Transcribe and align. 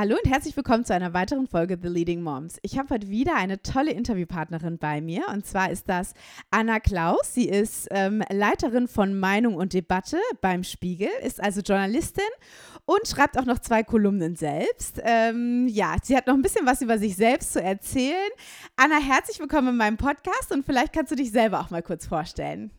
Hallo 0.00 0.14
und 0.14 0.30
herzlich 0.30 0.56
willkommen 0.56 0.84
zu 0.84 0.94
einer 0.94 1.12
weiteren 1.12 1.48
Folge 1.48 1.76
The 1.82 1.88
Leading 1.88 2.22
Moms. 2.22 2.60
Ich 2.62 2.78
habe 2.78 2.94
heute 2.94 3.08
wieder 3.08 3.34
eine 3.34 3.62
tolle 3.62 3.90
Interviewpartnerin 3.90 4.78
bei 4.78 5.00
mir 5.00 5.26
und 5.32 5.44
zwar 5.44 5.72
ist 5.72 5.88
das 5.88 6.14
Anna 6.52 6.78
Klaus. 6.78 7.34
Sie 7.34 7.48
ist 7.48 7.88
ähm, 7.90 8.22
Leiterin 8.30 8.86
von 8.86 9.18
Meinung 9.18 9.56
und 9.56 9.72
Debatte 9.72 10.18
beim 10.40 10.62
Spiegel, 10.62 11.08
ist 11.24 11.42
also 11.42 11.62
Journalistin 11.62 12.22
und 12.84 13.08
schreibt 13.08 13.36
auch 13.38 13.44
noch 13.44 13.58
zwei 13.58 13.82
Kolumnen 13.82 14.36
selbst. 14.36 15.02
Ähm, 15.02 15.66
ja, 15.66 15.96
sie 16.00 16.16
hat 16.16 16.28
noch 16.28 16.34
ein 16.34 16.42
bisschen 16.42 16.64
was 16.64 16.80
über 16.80 16.98
sich 16.98 17.16
selbst 17.16 17.52
zu 17.52 17.60
erzählen. 17.60 18.30
Anna, 18.76 19.00
herzlich 19.00 19.40
willkommen 19.40 19.70
in 19.70 19.76
meinem 19.78 19.96
Podcast 19.96 20.52
und 20.52 20.64
vielleicht 20.64 20.92
kannst 20.92 21.10
du 21.10 21.16
dich 21.16 21.32
selber 21.32 21.58
auch 21.58 21.70
mal 21.70 21.82
kurz 21.82 22.06
vorstellen. 22.06 22.70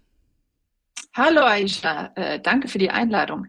Hallo 1.16 1.42
Aisha, 1.42 2.14
äh, 2.16 2.40
danke 2.40 2.70
für 2.70 2.78
die 2.78 2.92
Einladung. 2.92 3.48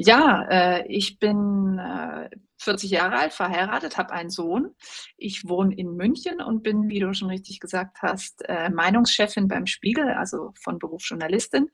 Ja, 0.00 0.46
äh, 0.48 0.86
ich 0.86 1.18
bin 1.18 1.76
äh, 1.80 2.30
40 2.58 2.88
Jahre 2.88 3.16
alt, 3.16 3.32
verheiratet, 3.32 3.98
habe 3.98 4.12
einen 4.12 4.30
Sohn. 4.30 4.76
Ich 5.16 5.48
wohne 5.48 5.74
in 5.74 5.96
München 5.96 6.40
und 6.40 6.62
bin, 6.62 6.88
wie 6.88 7.00
du 7.00 7.12
schon 7.14 7.30
richtig 7.30 7.58
gesagt 7.58 7.98
hast, 8.00 8.48
äh, 8.48 8.70
Meinungschefin 8.70 9.48
beim 9.48 9.66
Spiegel, 9.66 10.10
also 10.10 10.52
von 10.54 10.78
Beruf 10.78 11.02
Journalistin. 11.04 11.68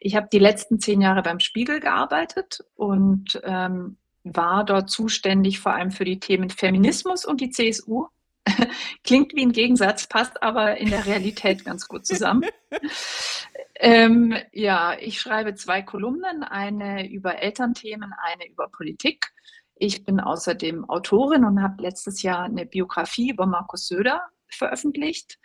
Ich 0.00 0.16
habe 0.16 0.26
die 0.32 0.40
letzten 0.40 0.80
zehn 0.80 1.00
Jahre 1.00 1.22
beim 1.22 1.38
Spiegel 1.38 1.78
gearbeitet 1.78 2.64
und 2.74 3.40
ähm, 3.44 3.98
war 4.24 4.64
dort 4.64 4.90
zuständig 4.90 5.60
vor 5.60 5.72
allem 5.72 5.92
für 5.92 6.04
die 6.04 6.18
Themen 6.18 6.50
Feminismus 6.50 7.24
und 7.24 7.40
die 7.40 7.50
CSU. 7.50 8.08
Klingt 9.04 9.34
wie 9.34 9.42
ein 9.42 9.52
Gegensatz, 9.52 10.06
passt 10.06 10.42
aber 10.42 10.76
in 10.76 10.90
der 10.90 11.06
Realität 11.06 11.64
ganz 11.64 11.88
gut 11.88 12.06
zusammen. 12.06 12.44
ähm, 13.76 14.36
ja, 14.52 14.96
ich 14.98 15.20
schreibe 15.20 15.54
zwei 15.54 15.82
Kolumnen, 15.82 16.42
eine 16.42 17.08
über 17.08 17.40
Elternthemen, 17.40 18.12
eine 18.12 18.48
über 18.48 18.68
Politik. 18.68 19.26
Ich 19.76 20.04
bin 20.04 20.20
außerdem 20.20 20.88
Autorin 20.88 21.44
und 21.44 21.62
habe 21.62 21.82
letztes 21.82 22.22
Jahr 22.22 22.44
eine 22.44 22.66
Biografie 22.66 23.30
über 23.30 23.46
Markus 23.46 23.86
Söder 23.86 24.22
veröffentlicht 24.50 25.38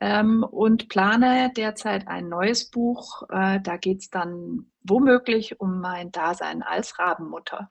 ähm, 0.00 0.42
und 0.42 0.88
plane 0.88 1.52
derzeit 1.56 2.08
ein 2.08 2.28
neues 2.28 2.70
Buch. 2.70 3.22
Äh, 3.30 3.60
da 3.60 3.76
geht 3.76 3.98
es 3.98 4.10
dann 4.10 4.70
womöglich 4.82 5.60
um 5.60 5.80
mein 5.80 6.10
Dasein 6.10 6.62
als 6.62 6.98
Rabenmutter. 6.98 7.70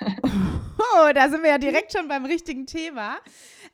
Oh, 0.94 1.12
da 1.14 1.28
sind 1.28 1.42
wir 1.42 1.50
ja 1.50 1.58
direkt 1.58 1.92
schon 1.92 2.08
beim 2.08 2.24
richtigen 2.24 2.66
Thema. 2.66 3.18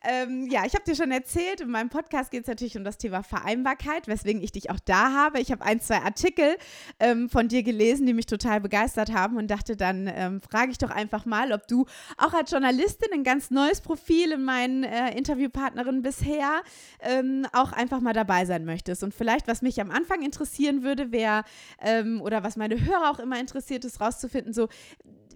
Ähm, 0.06 0.46
ja, 0.50 0.64
ich 0.66 0.74
habe 0.74 0.84
dir 0.84 0.94
schon 0.94 1.10
erzählt, 1.10 1.60
in 1.60 1.70
meinem 1.70 1.88
Podcast 1.88 2.30
geht 2.30 2.42
es 2.42 2.46
natürlich 2.46 2.76
um 2.76 2.84
das 2.84 2.98
Thema 2.98 3.22
Vereinbarkeit, 3.22 4.06
weswegen 4.06 4.42
ich 4.42 4.52
dich 4.52 4.70
auch 4.70 4.78
da 4.84 5.12
habe. 5.12 5.40
Ich 5.40 5.50
habe 5.50 5.64
ein, 5.64 5.80
zwei 5.80 5.98
Artikel 5.98 6.56
ähm, 7.00 7.30
von 7.30 7.48
dir 7.48 7.62
gelesen, 7.62 8.06
die 8.06 8.12
mich 8.12 8.26
total 8.26 8.60
begeistert 8.60 9.12
haben 9.12 9.36
und 9.36 9.50
dachte, 9.50 9.76
dann 9.76 10.10
ähm, 10.14 10.40
frage 10.40 10.72
ich 10.72 10.78
doch 10.78 10.90
einfach 10.90 11.24
mal, 11.24 11.52
ob 11.52 11.66
du 11.68 11.86
auch 12.18 12.34
als 12.34 12.50
Journalistin 12.50 13.12
ein 13.14 13.24
ganz 13.24 13.50
neues 13.50 13.80
Profil 13.80 14.32
in 14.32 14.44
meinen 14.44 14.84
äh, 14.84 15.16
Interviewpartnerinnen 15.16 16.02
bisher 16.02 16.62
ähm, 17.00 17.46
auch 17.52 17.72
einfach 17.72 18.00
mal 18.00 18.12
dabei 18.12 18.44
sein 18.44 18.64
möchtest. 18.64 19.02
Und 19.04 19.14
vielleicht, 19.14 19.48
was 19.48 19.62
mich 19.62 19.80
am 19.80 19.90
Anfang 19.90 20.22
interessieren 20.22 20.82
würde, 20.82 21.12
wäre, 21.12 21.44
ähm, 21.80 22.20
oder 22.20 22.42
was 22.42 22.56
meine 22.56 22.84
Hörer 22.84 23.10
auch 23.10 23.18
immer 23.20 23.40
interessiert 23.40 23.84
ist, 23.84 24.00
rauszufinden, 24.00 24.52
so, 24.52 24.68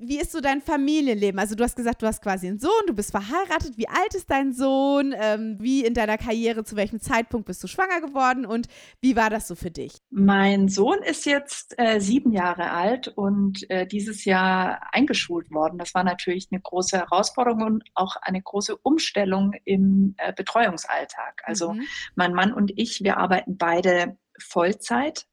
wie 0.00 0.20
ist 0.20 0.32
so 0.32 0.40
dein 0.40 0.62
Familienleben? 0.62 1.38
Also 1.38 1.54
du 1.54 1.64
hast 1.68 1.76
gesagt, 1.76 2.00
du 2.00 2.06
hast 2.06 2.22
quasi 2.22 2.48
einen 2.48 2.58
Sohn, 2.58 2.70
du 2.86 2.94
bist 2.94 3.10
verheiratet. 3.10 3.76
Wie 3.76 3.88
alt 3.88 4.14
ist 4.14 4.30
dein 4.30 4.54
Sohn? 4.54 5.14
Ähm, 5.14 5.58
wie 5.60 5.84
in 5.84 5.92
deiner 5.92 6.16
Karriere, 6.16 6.64
zu 6.64 6.76
welchem 6.76 6.98
Zeitpunkt 6.98 7.46
bist 7.46 7.62
du 7.62 7.66
schwanger 7.66 8.00
geworden 8.00 8.46
und 8.46 8.68
wie 9.02 9.16
war 9.16 9.28
das 9.28 9.46
so 9.46 9.54
für 9.54 9.70
dich? 9.70 9.98
Mein 10.08 10.68
Sohn 10.68 11.02
ist 11.02 11.26
jetzt 11.26 11.74
äh, 11.78 12.00
sieben 12.00 12.32
Jahre 12.32 12.70
alt 12.70 13.08
und 13.08 13.68
äh, 13.70 13.86
dieses 13.86 14.24
Jahr 14.24 14.80
eingeschult 14.92 15.50
worden. 15.50 15.78
Das 15.78 15.92
war 15.94 16.04
natürlich 16.04 16.48
eine 16.50 16.60
große 16.62 16.96
Herausforderung 16.96 17.62
und 17.62 17.84
auch 17.94 18.16
eine 18.16 18.40
große 18.40 18.74
Umstellung 18.78 19.52
im 19.64 20.14
äh, 20.16 20.32
Betreuungsalltag. 20.32 21.42
Also 21.44 21.74
mhm. 21.74 21.82
mein 22.14 22.32
Mann 22.32 22.54
und 22.54 22.72
ich, 22.76 23.02
wir 23.02 23.18
arbeiten 23.18 23.58
beide 23.58 24.16
Vollzeit. 24.38 25.26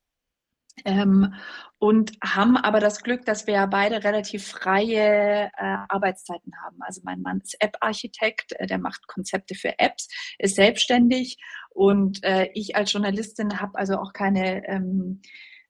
Ähm, 0.83 1.33
und 1.77 2.13
haben 2.21 2.57
aber 2.57 2.79
das 2.79 3.01
Glück, 3.01 3.25
dass 3.25 3.47
wir 3.47 3.65
beide 3.67 4.03
relativ 4.03 4.47
freie 4.47 5.51
äh, 5.55 5.77
Arbeitszeiten 5.87 6.53
haben. 6.63 6.77
Also 6.81 7.01
mein 7.03 7.21
Mann 7.21 7.39
ist 7.41 7.55
App-Architekt, 7.61 8.53
äh, 8.59 8.67
der 8.67 8.79
macht 8.79 9.07
Konzepte 9.07 9.55
für 9.55 9.79
Apps, 9.79 10.09
ist 10.37 10.55
selbstständig 10.55 11.37
und 11.69 12.23
äh, 12.23 12.49
ich 12.53 12.75
als 12.75 12.91
Journalistin 12.91 13.59
habe 13.59 13.77
also 13.77 13.97
auch 13.97 14.13
keine 14.13 14.67
ähm, 14.67 15.21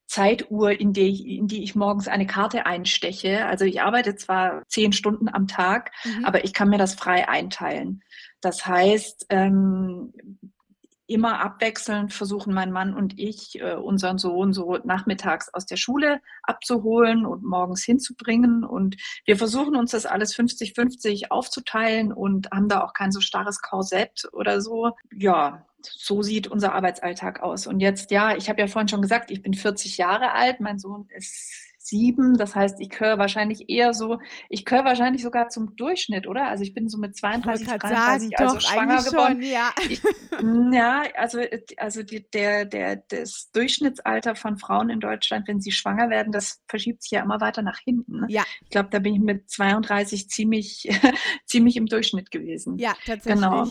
Zeituhr, 0.07 0.79
in 0.79 0.93
die, 0.93 1.09
ich, 1.09 1.25
in 1.25 1.47
die 1.47 1.63
ich 1.63 1.75
morgens 1.75 2.07
eine 2.07 2.27
Karte 2.27 2.65
einsteche. 2.65 3.45
Also 3.45 3.65
ich 3.65 3.81
arbeite 3.81 4.15
zwar 4.15 4.61
zehn 4.67 4.93
Stunden 4.93 5.27
am 5.27 5.47
Tag, 5.47 5.91
mhm. 6.03 6.25
aber 6.25 6.43
ich 6.45 6.53
kann 6.53 6.69
mir 6.69 6.77
das 6.77 6.93
frei 6.93 7.27
einteilen. 7.27 8.03
Das 8.41 8.65
heißt, 8.65 9.25
ähm, 9.29 10.13
immer 11.07 11.39
abwechselnd 11.39 12.13
versuchen 12.13 12.53
mein 12.53 12.71
Mann 12.71 12.93
und 12.93 13.19
ich, 13.19 13.59
äh, 13.59 13.75
unseren 13.75 14.17
Sohn 14.17 14.53
so 14.53 14.77
nachmittags 14.83 15.53
aus 15.53 15.65
der 15.65 15.77
Schule 15.77 16.21
abzuholen 16.43 17.25
und 17.25 17.43
morgens 17.43 17.83
hinzubringen. 17.83 18.63
Und 18.63 18.97
wir 19.25 19.37
versuchen 19.37 19.75
uns 19.75 19.91
das 19.91 20.05
alles 20.05 20.35
50-50 20.35 21.31
aufzuteilen 21.31 22.11
und 22.11 22.51
haben 22.51 22.69
da 22.69 22.83
auch 22.83 22.93
kein 22.93 23.11
so 23.11 23.21
starres 23.21 23.61
Korsett 23.61 24.27
oder 24.31 24.61
so. 24.61 24.91
Ja, 25.15 25.65
so 25.81 26.21
sieht 26.21 26.47
unser 26.47 26.73
Arbeitsalltag 26.73 27.41
aus. 27.41 27.67
Und 27.67 27.79
jetzt, 27.79 28.09
ja, 28.09 28.35
ich 28.35 28.49
habe 28.49 28.61
ja 28.61 28.67
vorhin 28.67 28.87
schon 28.87 29.01
gesagt, 29.01 29.29
ich 29.29 29.41
bin 29.41 29.53
40 29.53 29.97
Jahre 29.97 30.31
alt, 30.31 30.59
mein 30.59 30.79
Sohn 30.79 31.07
ist 31.15 31.74
sieben. 31.85 32.35
Das 32.37 32.55
heißt, 32.55 32.79
ich 32.79 32.89
gehöre 32.89 33.17
wahrscheinlich 33.17 33.69
eher 33.69 33.93
so, 33.93 34.19
ich 34.49 34.65
gehöre 34.65 34.85
wahrscheinlich 34.85 35.21
sogar 35.21 35.49
zum 35.49 35.75
Durchschnitt, 35.75 36.27
oder? 36.27 36.47
Also 36.47 36.63
ich 36.63 36.73
bin 36.73 36.89
so 36.89 36.97
mit 36.97 37.15
32, 37.15 37.67
33, 37.67 38.29
sagen, 38.29 38.31
also 38.37 38.55
doch, 38.55 38.61
schwanger 38.61 39.03
geworden. 39.03 39.41
Schon, 39.41 39.51
ja. 39.51 39.73
Ich, 39.89 40.01
ja, 40.73 41.03
also, 41.15 41.39
also 41.77 42.03
die, 42.03 42.29
der, 42.29 42.65
der, 42.65 42.97
das 42.97 43.51
Durchschnittsalter 43.51 44.35
von 44.35 44.57
Frauen 44.57 44.89
in 44.89 44.99
Deutschland, 44.99 45.47
wenn 45.47 45.61
sie 45.61 45.71
schwanger 45.71 46.09
werden, 46.09 46.31
das 46.31 46.61
verschiebt 46.67 47.03
sich 47.03 47.11
ja 47.11 47.21
immer 47.21 47.39
weiter 47.41 47.61
nach 47.61 47.79
hinten. 47.79 48.21
Ne? 48.21 48.25
Ja. 48.29 48.43
Ich 48.63 48.69
glaube, 48.69 48.89
da 48.91 48.99
bin 48.99 49.15
ich 49.15 49.21
mit 49.21 49.49
32 49.49 50.29
ziemlich, 50.29 50.89
ziemlich 51.45 51.77
im 51.77 51.85
Durchschnitt 51.85 52.31
gewesen. 52.31 52.77
Ja, 52.77 52.93
tatsächlich. 53.05 53.41
Genau. 53.41 53.67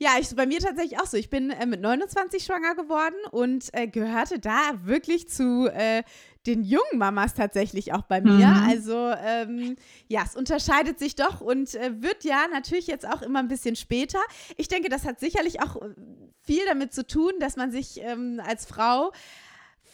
Ja, 0.00 0.12
ich, 0.20 0.34
bei 0.34 0.46
mir 0.46 0.60
tatsächlich 0.60 1.00
auch 1.00 1.06
so. 1.06 1.16
Ich 1.16 1.28
bin 1.28 1.50
äh, 1.50 1.66
mit 1.66 1.80
29 1.80 2.44
schwanger 2.44 2.74
geworden 2.76 3.16
und 3.32 3.68
äh, 3.72 3.88
gehörte 3.88 4.38
da 4.38 4.60
wirklich 4.84 5.28
zu 5.28 5.66
äh, 5.66 6.04
den 6.46 6.62
jungen 6.62 6.98
Mamas 6.98 7.34
tatsächlich 7.34 7.92
auch 7.92 8.02
bei 8.02 8.20
mir. 8.20 8.46
Mhm. 8.46 8.68
Also 8.68 9.12
ähm, 9.24 9.76
ja, 10.06 10.22
es 10.24 10.36
unterscheidet 10.36 10.98
sich 10.98 11.16
doch 11.16 11.40
und 11.40 11.74
äh, 11.74 12.00
wird 12.00 12.24
ja 12.24 12.46
natürlich 12.52 12.86
jetzt 12.86 13.08
auch 13.08 13.22
immer 13.22 13.40
ein 13.40 13.48
bisschen 13.48 13.76
später. 13.76 14.20
Ich 14.56 14.68
denke, 14.68 14.88
das 14.88 15.04
hat 15.04 15.18
sicherlich 15.18 15.60
auch 15.60 15.76
äh, 15.76 15.94
viel 16.42 16.64
damit 16.66 16.94
zu 16.94 17.06
tun, 17.06 17.32
dass 17.40 17.56
man 17.56 17.72
sich 17.72 18.00
ähm, 18.00 18.40
als 18.46 18.66
Frau 18.66 19.12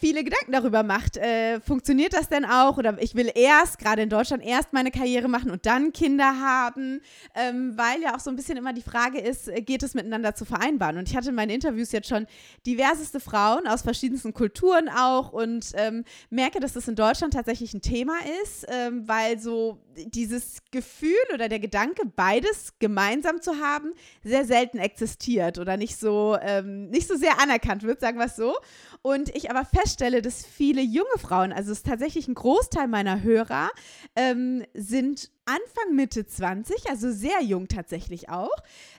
viele 0.05 0.23
Gedanken 0.23 0.53
darüber 0.53 0.83
macht. 0.83 1.17
Äh, 1.17 1.61
funktioniert 1.61 2.13
das 2.13 2.29
denn 2.29 2.45
auch? 2.45 2.77
Oder 2.77 3.01
ich 3.01 3.15
will 3.15 3.31
erst, 3.35 3.79
gerade 3.79 4.03
in 4.03 4.11
Deutschland, 4.11 4.45
erst 4.45 4.75
meine 4.75 4.91
Karriere 4.91 5.29
machen 5.29 5.51
und 5.51 5.65
dann 5.65 5.95
Kinder 5.95 6.39
haben, 6.39 7.01
ähm, 7.35 7.73
weil 7.79 8.03
ja 8.03 8.15
auch 8.15 8.21
so 8.21 8.29
ein 8.29 8.37
bisschen 8.37 8.59
immer 8.59 8.75
die 8.75 8.83
Frage 8.83 9.19
ist, 9.19 9.49
äh, 9.49 9.63
geht 9.63 9.83
es 9.83 9.95
miteinander 9.95 10.35
zu 10.35 10.45
vereinbaren? 10.45 10.99
Und 10.99 11.09
ich 11.09 11.17
hatte 11.17 11.31
in 11.31 11.35
meinen 11.35 11.49
Interviews 11.49 11.91
jetzt 11.93 12.11
schon 12.11 12.27
diverseste 12.67 13.19
Frauen 13.19 13.67
aus 13.67 13.81
verschiedensten 13.81 14.35
Kulturen 14.35 14.91
auch 14.91 15.33
und 15.33 15.73
ähm, 15.75 16.05
merke, 16.29 16.61
dass 16.61 16.75
das 16.75 16.87
in 16.87 16.97
Deutschland 16.97 17.33
tatsächlich 17.33 17.73
ein 17.73 17.81
Thema 17.81 18.17
ist, 18.43 18.67
ähm, 18.69 19.09
weil 19.09 19.39
so 19.39 19.79
dieses 19.97 20.59
Gefühl 20.71 21.11
oder 21.33 21.49
der 21.49 21.61
Gedanke, 21.61 22.03
beides 22.07 22.75
gemeinsam 22.79 23.41
zu 23.41 23.61
haben, 23.61 23.93
sehr 24.23 24.45
selten 24.45 24.79
existiert 24.79 25.59
oder 25.59 25.77
nicht 25.77 25.97
so, 25.97 26.37
ähm, 26.41 26.91
nicht 26.91 27.09
so 27.09 27.17
sehr 27.17 27.41
anerkannt 27.41 27.83
wird, 27.83 28.01
sagen 28.01 28.19
wir 28.19 28.27
es 28.27 28.37
so. 28.37 28.55
Und 29.03 29.35
ich 29.35 29.51
aber 29.51 29.65
feststelle, 29.65 30.23
dass 30.23 30.45
viele 30.45 30.83
junge 30.83 31.19
Frauen, 31.19 31.53
also 31.53 31.73
es 31.73 31.79
ist 31.79 31.87
tatsächlich 31.87 32.29
ein 32.29 32.35
Großteil 32.35 32.89
meiner 32.89 33.23
Hörer, 33.23 33.71
ähm, 34.17 34.65
sind 34.75 35.31
Anfang, 35.47 35.95
Mitte 35.95 36.27
20, 36.27 36.89
also 36.89 37.11
sehr 37.11 37.43
jung 37.43 37.69
tatsächlich 37.69 38.29
auch. 38.29 38.55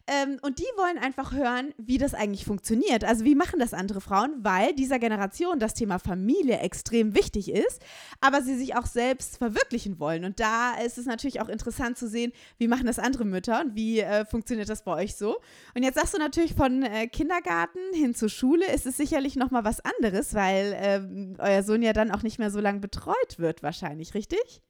Ähm, 0.08 0.38
und 0.42 0.60
die 0.60 0.68
wollen 0.78 0.98
einfach 0.98 1.34
hören, 1.34 1.74
wie 1.78 1.98
das 1.98 2.14
eigentlich 2.14 2.46
funktioniert. 2.46 3.04
Also 3.04 3.26
wie 3.26 3.36
machen 3.36 3.60
das 3.60 3.74
andere 3.74 4.02
Frauen, 4.02 4.36
weil 4.44 4.74
dieser 4.76 5.00
Generation 5.00 5.60
das 5.60 5.74
Thema 5.74 5.98
Familie 5.98 6.60
extrem 6.60 7.16
wichtig 7.16 7.52
ist, 7.52 7.82
aber 8.22 8.42
sie 8.44 8.56
sich 8.56 8.76
auch 8.76 8.86
selbst 8.86 9.38
verwirklichen 9.38 10.00
wollen. 10.00 10.26
Und 10.26 10.40
da 10.40 10.76
ist 10.76 10.98
es 10.98 11.06
natürlich 11.06 11.42
auch 11.42 11.50
interessant 11.50 11.98
zu 11.98 12.08
sehen, 12.08 12.32
wie 12.58 12.68
machen 12.68 12.86
das 12.86 13.00
andere 13.00 13.26
Mütter 13.26 13.62
und 13.62 13.76
wie 13.76 14.02
äh, 14.02 14.26
funktioniert 14.26 14.70
das 14.70 14.84
bei 14.84 14.94
euch 14.94 15.16
so. 15.16 15.38
Und 15.74 15.84
jetzt 15.84 15.96
sagst 15.96 16.14
du 16.14 16.20
natürlich 16.20 16.54
von 16.54 16.84
äh, 16.84 17.08
Kindergarten 17.08 17.80
hin 17.94 18.14
zur 18.14 18.30
Schule 18.30 18.72
ist 18.72 18.86
es 18.86 18.98
sicherlich 18.98 19.36
nochmal 19.36 19.64
was 19.64 19.80
anderes, 19.80 20.34
weil 20.34 20.74
äh, 20.74 21.42
euer 21.42 21.64
Sohn 21.64 21.82
ja 21.82 21.94
dann 21.94 22.12
auch 22.12 22.24
nicht 22.24 22.38
mehr 22.38 22.52
so 22.52 22.60
lange 22.60 22.80
betreut 22.80 23.38
wird 23.38 23.64
wahrscheinlich, 23.64 24.14
richtig? 24.14 24.62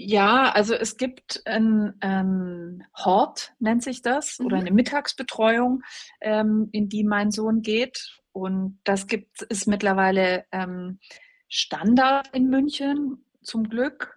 Ja, 0.00 0.52
also 0.52 0.74
es 0.74 0.96
gibt 0.96 1.42
ein, 1.44 1.92
ein 1.98 2.86
Hort, 2.94 3.52
nennt 3.58 3.82
sich 3.82 4.00
das, 4.00 4.38
mhm. 4.38 4.46
oder 4.46 4.56
eine 4.58 4.70
Mittagsbetreuung, 4.70 5.82
ähm, 6.20 6.68
in 6.70 6.88
die 6.88 7.02
mein 7.02 7.32
Sohn 7.32 7.62
geht. 7.62 8.20
Und 8.30 8.78
das 8.84 9.08
gibt 9.08 9.42
ist 9.42 9.66
mittlerweile 9.66 10.44
ähm, 10.52 11.00
Standard 11.48 12.28
in 12.32 12.48
München, 12.48 13.24
zum 13.42 13.68
Glück, 13.68 14.16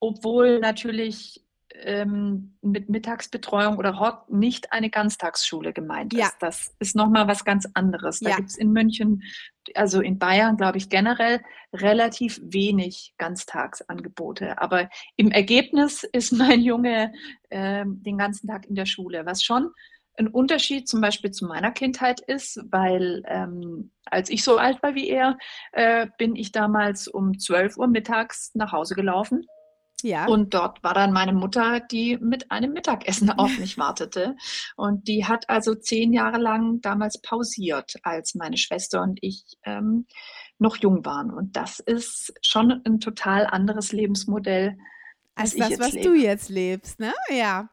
obwohl 0.00 0.58
natürlich 0.58 1.44
ähm, 1.82 2.56
mit 2.62 2.88
Mittagsbetreuung 2.88 3.78
oder 3.78 3.98
Hort 3.98 4.30
nicht 4.30 4.72
eine 4.72 4.90
Ganztagsschule 4.90 5.72
gemeint 5.72 6.12
ja. 6.12 6.26
ist. 6.26 6.36
Das 6.40 6.74
ist 6.78 6.96
nochmal 6.96 7.28
was 7.28 7.44
ganz 7.44 7.68
anderes. 7.74 8.20
Da 8.20 8.30
ja. 8.30 8.36
gibt 8.36 8.50
es 8.50 8.56
in 8.56 8.72
München, 8.72 9.22
also 9.74 10.00
in 10.00 10.18
Bayern, 10.18 10.56
glaube 10.56 10.78
ich, 10.78 10.88
generell 10.88 11.40
relativ 11.72 12.40
wenig 12.42 13.14
Ganztagsangebote. 13.18 14.60
Aber 14.60 14.88
im 15.16 15.30
Ergebnis 15.30 16.04
ist 16.04 16.32
mein 16.32 16.60
Junge 16.60 17.12
äh, 17.50 17.84
den 17.86 18.18
ganzen 18.18 18.48
Tag 18.48 18.66
in 18.66 18.74
der 18.74 18.86
Schule, 18.86 19.26
was 19.26 19.42
schon 19.42 19.70
ein 20.18 20.28
Unterschied 20.28 20.88
zum 20.88 21.00
Beispiel 21.00 21.30
zu 21.30 21.46
meiner 21.46 21.70
Kindheit 21.70 22.20
ist, 22.20 22.60
weil 22.70 23.22
ähm, 23.26 23.92
als 24.04 24.28
ich 24.28 24.44
so 24.44 24.58
alt 24.58 24.82
war 24.82 24.94
wie 24.94 25.08
er, 25.08 25.38
äh, 25.72 26.06
bin 26.18 26.36
ich 26.36 26.52
damals 26.52 27.08
um 27.08 27.38
12 27.38 27.78
Uhr 27.78 27.88
mittags 27.88 28.50
nach 28.54 28.72
Hause 28.72 28.94
gelaufen 28.94 29.46
ja. 30.02 30.26
Und 30.26 30.54
dort 30.54 30.82
war 30.82 30.94
dann 30.94 31.12
meine 31.12 31.32
Mutter, 31.32 31.80
die 31.80 32.18
mit 32.20 32.50
einem 32.50 32.72
Mittagessen 32.72 33.30
auf 33.38 33.58
mich 33.58 33.78
wartete. 33.78 34.36
Und 34.76 35.08
die 35.08 35.24
hat 35.26 35.48
also 35.48 35.74
zehn 35.74 36.12
Jahre 36.12 36.38
lang 36.38 36.80
damals 36.80 37.20
pausiert, 37.20 37.94
als 38.02 38.34
meine 38.34 38.56
Schwester 38.56 39.02
und 39.02 39.18
ich 39.22 39.44
ähm, 39.64 40.06
noch 40.58 40.76
jung 40.76 41.04
waren. 41.04 41.30
Und 41.30 41.56
das 41.56 41.80
ist 41.80 42.34
schon 42.42 42.82
ein 42.84 43.00
total 43.00 43.46
anderes 43.46 43.92
Lebensmodell. 43.92 44.76
Als, 45.34 45.58
als 45.58 45.70
das, 45.70 45.80
was 45.80 45.92
lebe. 45.92 46.08
du 46.08 46.14
jetzt 46.14 46.48
lebst, 46.48 47.00
ne? 47.00 47.12
Ja. 47.30 47.70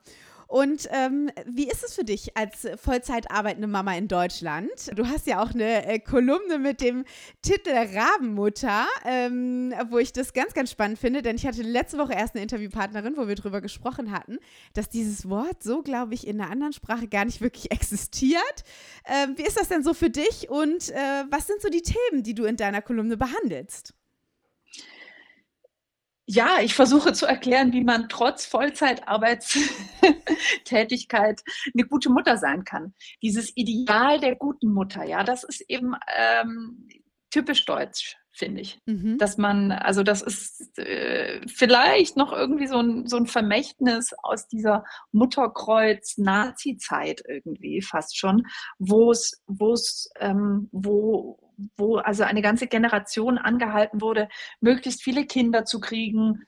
Und 0.49 0.89
ähm, 0.89 1.29
wie 1.45 1.69
ist 1.69 1.83
es 1.83 1.93
für 1.93 2.03
dich 2.03 2.35
als 2.35 2.67
Vollzeit 2.81 3.29
arbeitende 3.29 3.67
Mama 3.67 3.95
in 3.95 4.07
Deutschland? 4.07 4.71
Du 4.95 5.05
hast 5.05 5.27
ja 5.27 5.43
auch 5.43 5.53
eine 5.53 5.85
äh, 5.85 5.99
Kolumne 5.99 6.57
mit 6.57 6.81
dem 6.81 7.05
Titel 7.43 7.69
Rabenmutter, 7.69 8.87
ähm, 9.05 9.75
wo 9.91 9.99
ich 9.99 10.11
das 10.11 10.33
ganz, 10.33 10.55
ganz 10.55 10.71
spannend 10.71 10.97
finde, 10.97 11.21
denn 11.21 11.35
ich 11.35 11.45
hatte 11.45 11.61
letzte 11.61 11.99
Woche 11.99 12.13
erst 12.13 12.33
eine 12.33 12.41
Interviewpartnerin, 12.41 13.15
wo 13.15 13.27
wir 13.27 13.35
darüber 13.35 13.61
gesprochen 13.61 14.11
hatten, 14.11 14.39
dass 14.73 14.89
dieses 14.89 15.29
Wort 15.29 15.61
so, 15.61 15.83
glaube 15.83 16.15
ich, 16.15 16.25
in 16.25 16.41
einer 16.41 16.49
anderen 16.49 16.73
Sprache 16.73 17.07
gar 17.07 17.25
nicht 17.25 17.41
wirklich 17.41 17.71
existiert. 17.71 18.63
Ähm, 19.05 19.37
wie 19.37 19.45
ist 19.45 19.59
das 19.59 19.67
denn 19.67 19.83
so 19.83 19.93
für 19.93 20.09
dich 20.09 20.49
und 20.49 20.89
äh, 20.89 21.25
was 21.29 21.45
sind 21.45 21.61
so 21.61 21.69
die 21.69 21.83
Themen, 21.83 22.23
die 22.23 22.33
du 22.33 22.45
in 22.45 22.57
deiner 22.57 22.81
Kolumne 22.81 23.17
behandelst? 23.17 23.93
Ja, 26.31 26.59
ich 26.61 26.75
versuche 26.75 27.13
zu 27.13 27.25
erklären, 27.25 27.73
wie 27.73 27.83
man 27.83 28.07
trotz 28.07 28.45
Vollzeitarbeitstätigkeit 28.45 31.41
eine 31.73 31.87
gute 31.87 32.11
Mutter 32.11 32.37
sein 32.37 32.65
kann. 32.65 32.93
Dieses 33.23 33.57
Ideal 33.57 34.19
der 34.19 34.35
guten 34.35 34.71
Mutter, 34.71 35.03
ja, 35.05 35.23
das 35.23 35.43
ist 35.43 35.61
eben 35.61 35.95
ähm, 36.15 36.87
typisch 37.31 37.65
deutsch, 37.65 38.15
finde 38.31 38.61
ich. 38.61 38.79
Mhm. 38.85 39.17
Dass 39.17 39.37
man, 39.37 39.71
also 39.71 40.03
das 40.03 40.21
ist 40.21 40.77
äh, 40.77 41.41
vielleicht 41.47 42.17
noch 42.17 42.31
irgendwie 42.31 42.67
so 42.67 42.79
ein, 42.79 43.07
so 43.07 43.17
ein 43.17 43.25
Vermächtnis 43.27 44.13
aus 44.23 44.47
dieser 44.47 44.85
Mutterkreuz-Nazi-Zeit 45.11 47.23
irgendwie 47.27 47.81
fast 47.81 48.17
schon, 48.17 48.47
wo 48.77 49.11
es, 49.11 49.41
wo 49.47 49.73
es, 49.73 50.09
ähm, 50.19 50.69
wo 50.71 51.39
wo 51.75 51.97
also 51.97 52.23
eine 52.23 52.41
ganze 52.41 52.67
Generation 52.67 53.37
angehalten 53.37 53.99
wurde, 54.01 54.29
möglichst 54.61 55.03
viele 55.03 55.25
Kinder 55.25 55.65
zu 55.65 55.81
kriegen. 55.81 56.45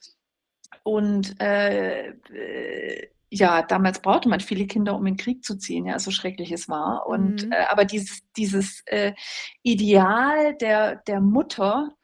Und 0.84 1.36
äh, 1.42 2.10
äh, 2.10 3.10
ja, 3.34 3.62
damals 3.62 4.02
brauchte 4.02 4.28
man 4.28 4.42
viele 4.42 4.68
Kinder, 4.68 4.94
um 4.94 5.06
in 5.08 5.16
den 5.16 5.24
Krieg 5.24 5.46
zu 5.46 5.58
ziehen, 5.58 5.86
ja, 5.86 5.98
so 6.00 6.12
schrecklich 6.12 6.52
es 6.52 6.68
war. 6.68 7.08
Und 7.08 7.46
mhm. 7.46 7.52
äh, 7.54 7.66
aber 7.70 7.86
dieses, 7.86 8.20
dieses 8.36 8.84
äh, 8.88 9.14
Ideal 9.64 10.54
der, 10.58 10.98
der 10.98 11.22
Mutter, 11.22 11.96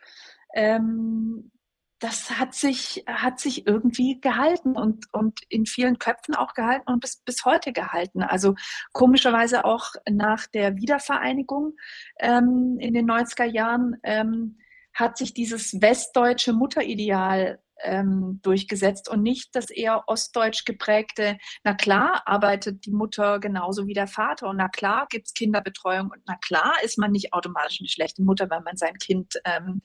ähm, 0.56 1.52
das 2.00 2.40
hat 2.40 2.54
sich, 2.54 3.04
hat 3.08 3.42
sich 3.42 3.68
irgendwie 3.68 4.22
gehalten 4.22 4.78
und, 4.78 5.06
und 5.12 5.42
in 5.50 5.66
vielen 5.66 6.00
Köpfen 6.00 6.34
auch 6.34 6.54
gehalten 6.54 6.90
und 6.90 7.02
bis, 7.02 7.18
bis 7.26 7.44
heute 7.44 7.74
gehalten. 7.74 8.24
Also 8.24 8.56
komischerweise 8.94 9.66
auch 9.66 9.96
nach 10.10 10.48
der 10.48 10.78
Wiedervereinigung 10.78 11.74
ähm, 12.20 12.78
in 12.80 12.94
den 12.94 13.10
90er 13.10 13.46
Jahren 13.46 13.98
ähm, 14.04 14.60
hat 14.94 15.18
sich 15.18 15.34
dieses 15.34 15.82
westdeutsche 15.82 16.54
Mutterideal 16.54 17.60
ähm, 17.84 18.40
durchgesetzt 18.44 19.10
und 19.10 19.22
nicht 19.22 19.56
das 19.56 19.70
eher 19.70 20.04
ostdeutsch 20.08 20.66
geprägte, 20.66 21.38
na 21.64 21.74
klar 21.74 22.24
arbeitet 22.26 22.86
die 22.86 22.92
Mutter 22.92 23.40
genauso 23.40 23.88
wie 23.88 23.94
der 23.94 24.08
Vater 24.08 24.50
und 24.50 24.58
na 24.58 24.70
klar 24.70 25.08
gibt 25.10 25.28
es 25.28 25.34
Kinderbetreuung 25.34 26.12
und 26.12 26.22
na 26.26 26.36
klar 26.36 26.74
ist 26.84 26.98
man 26.98 27.12
nicht 27.12 27.34
automatisch 27.34 27.80
eine 27.80 27.90
schlechte 27.90 28.24
Mutter, 28.24 28.50
wenn 28.50 28.64
man 28.64 28.78
sein 28.78 28.96
Kind 28.98 29.36
ähm, 29.46 29.82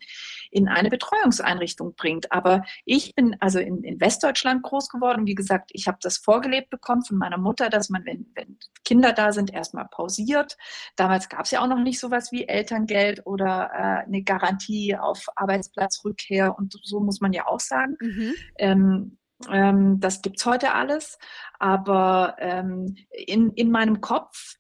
in 0.51 0.69
eine 0.69 0.89
Betreuungseinrichtung 0.89 1.95
bringt. 1.95 2.33
Aber 2.33 2.65
ich 2.85 3.15
bin 3.15 3.37
also 3.41 3.59
in, 3.59 3.83
in 3.85 4.01
Westdeutschland 4.01 4.63
groß 4.63 4.89
geworden. 4.89 5.27
Wie 5.27 5.35
gesagt, 5.35 5.71
ich 5.73 5.87
habe 5.89 5.99
das 6.01 6.19
vorgelebt 6.19 6.71
bekommen 6.71 7.05
von 7.05 7.19
meiner 7.19 7.39
Mutter, 7.39 7.71
dass 7.71 7.89
man, 7.89 8.05
wenn, 8.05 8.31
wenn 8.35 8.59
Kinder 8.85 9.13
da 9.13 9.33
sind, 9.33 9.53
erstmal 9.53 9.87
pausiert. 9.91 10.57
Damals 10.97 11.29
gab 11.29 11.45
es 11.45 11.51
ja 11.51 11.61
auch 11.61 11.69
noch 11.69 11.79
nicht 11.79 12.01
sowas 12.01 12.33
wie 12.33 12.47
Elterngeld 12.47 13.27
oder 13.27 13.71
äh, 13.73 14.07
eine 14.07 14.23
Garantie 14.23 14.97
auf 14.97 15.27
Arbeitsplatzrückkehr 15.37 16.57
und 16.57 16.79
so 16.83 17.01
muss 17.01 17.21
man 17.21 17.33
ja 17.33 17.47
auch 17.47 17.61
sagen 17.61 17.82
sagen. 17.83 17.97
Mhm. 18.01 18.35
Ähm, 18.59 19.19
ähm, 19.51 20.01
das 20.01 20.23
gibt 20.23 20.39
es 20.39 20.47
heute 20.47 20.73
alles. 20.73 21.19
Aber 21.59 22.37
ähm, 22.39 22.97
in, 23.11 23.51
in 23.53 23.71
meinem 23.71 24.01
Kopf 24.01 24.57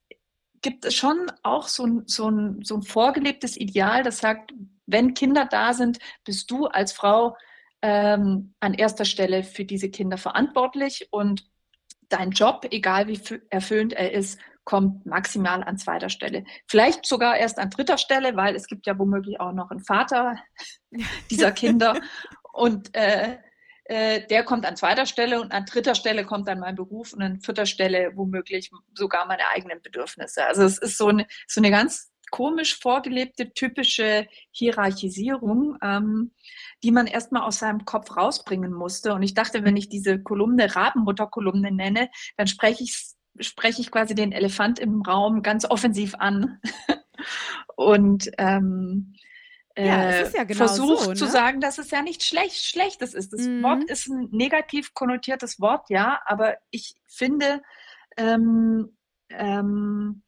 gibt 0.60 0.84
es 0.84 0.94
schon 0.94 1.30
auch 1.42 1.68
so 1.68 1.84
ein, 1.84 2.02
so, 2.06 2.30
ein, 2.30 2.60
so 2.62 2.76
ein 2.76 2.82
vorgelebtes 2.82 3.56
Ideal, 3.56 4.02
das 4.02 4.18
sagt, 4.18 4.52
wenn 4.86 5.14
Kinder 5.14 5.44
da 5.44 5.74
sind, 5.74 5.98
bist 6.24 6.50
du 6.50 6.66
als 6.66 6.92
Frau 6.92 7.36
ähm, 7.82 8.54
an 8.60 8.74
erster 8.74 9.04
Stelle 9.04 9.42
für 9.42 9.64
diese 9.64 9.90
Kinder 9.90 10.16
verantwortlich 10.16 11.08
und 11.10 11.44
dein 12.08 12.30
Job, 12.30 12.66
egal 12.70 13.08
wie 13.08 13.20
erfüllend 13.50 13.94
er 13.94 14.12
ist, 14.12 14.38
kommt 14.64 15.06
maximal 15.06 15.64
an 15.64 15.76
zweiter 15.76 16.08
Stelle. 16.08 16.44
Vielleicht 16.68 17.04
sogar 17.06 17.36
erst 17.36 17.58
an 17.58 17.70
dritter 17.70 17.98
Stelle, 17.98 18.36
weil 18.36 18.54
es 18.54 18.66
gibt 18.66 18.86
ja 18.86 18.96
womöglich 18.98 19.40
auch 19.40 19.52
noch 19.52 19.70
einen 19.70 19.82
Vater 19.82 20.36
dieser 21.30 21.50
Kinder. 21.50 22.00
Und 22.52 22.94
äh, 22.94 23.38
äh, 23.84 24.26
der 24.28 24.44
kommt 24.44 24.64
an 24.64 24.76
zweiter 24.76 25.06
Stelle 25.06 25.40
und 25.40 25.52
an 25.52 25.66
dritter 25.66 25.94
Stelle 25.94 26.24
kommt 26.24 26.48
dann 26.48 26.60
mein 26.60 26.76
Beruf 26.76 27.12
und 27.12 27.22
an 27.22 27.40
vierter 27.40 27.66
Stelle 27.66 28.12
womöglich 28.14 28.70
sogar 28.94 29.26
meine 29.26 29.48
eigenen 29.48 29.82
Bedürfnisse. 29.82 30.46
Also 30.46 30.62
es 30.62 30.78
ist 30.78 30.96
so 30.96 31.08
eine, 31.08 31.26
so 31.48 31.60
eine 31.60 31.70
ganz 31.70 32.12
komisch 32.30 32.78
vorgelebte, 32.80 33.52
typische 33.52 34.26
Hierarchisierung, 34.52 35.76
ähm, 35.82 36.32
die 36.82 36.90
man 36.90 37.06
erstmal 37.06 37.42
aus 37.42 37.58
seinem 37.58 37.84
Kopf 37.84 38.16
rausbringen 38.16 38.72
musste. 38.72 39.14
Und 39.14 39.22
ich 39.22 39.34
dachte, 39.34 39.64
wenn 39.64 39.76
ich 39.76 39.88
diese 39.88 40.20
Kolumne 40.22 40.74
Rabenmutter-Kolumne 40.74 41.70
nenne, 41.70 42.08
dann 42.36 42.46
spreche 42.46 42.84
ich, 42.84 42.96
spreche 43.38 43.82
ich 43.82 43.90
quasi 43.90 44.14
den 44.14 44.32
Elefant 44.32 44.78
im 44.78 45.02
Raum 45.02 45.42
ganz 45.42 45.64
offensiv 45.66 46.14
an. 46.14 46.60
und 47.76 48.30
ähm, 48.38 49.14
ja, 49.76 50.10
es 50.10 50.28
ist 50.28 50.36
ja 50.36 50.44
genau 50.44 50.66
versucht 50.66 51.04
so, 51.04 51.10
ne? 51.10 51.16
zu 51.16 51.26
sagen, 51.26 51.60
dass 51.60 51.78
es 51.78 51.90
ja 51.90 52.02
nicht 52.02 52.22
schlecht, 52.22 52.64
Schlechtes 52.64 53.14
ist. 53.14 53.32
Das 53.32 53.42
mhm. 53.42 53.62
Wort 53.62 53.84
ist 53.84 54.08
ein 54.08 54.28
negativ 54.30 54.94
konnotiertes 54.94 55.60
Wort, 55.60 55.88
ja, 55.90 56.20
aber 56.26 56.56
ich 56.70 56.94
finde, 57.06 57.62
ähm, 58.16 58.96
ähm, 59.30 60.22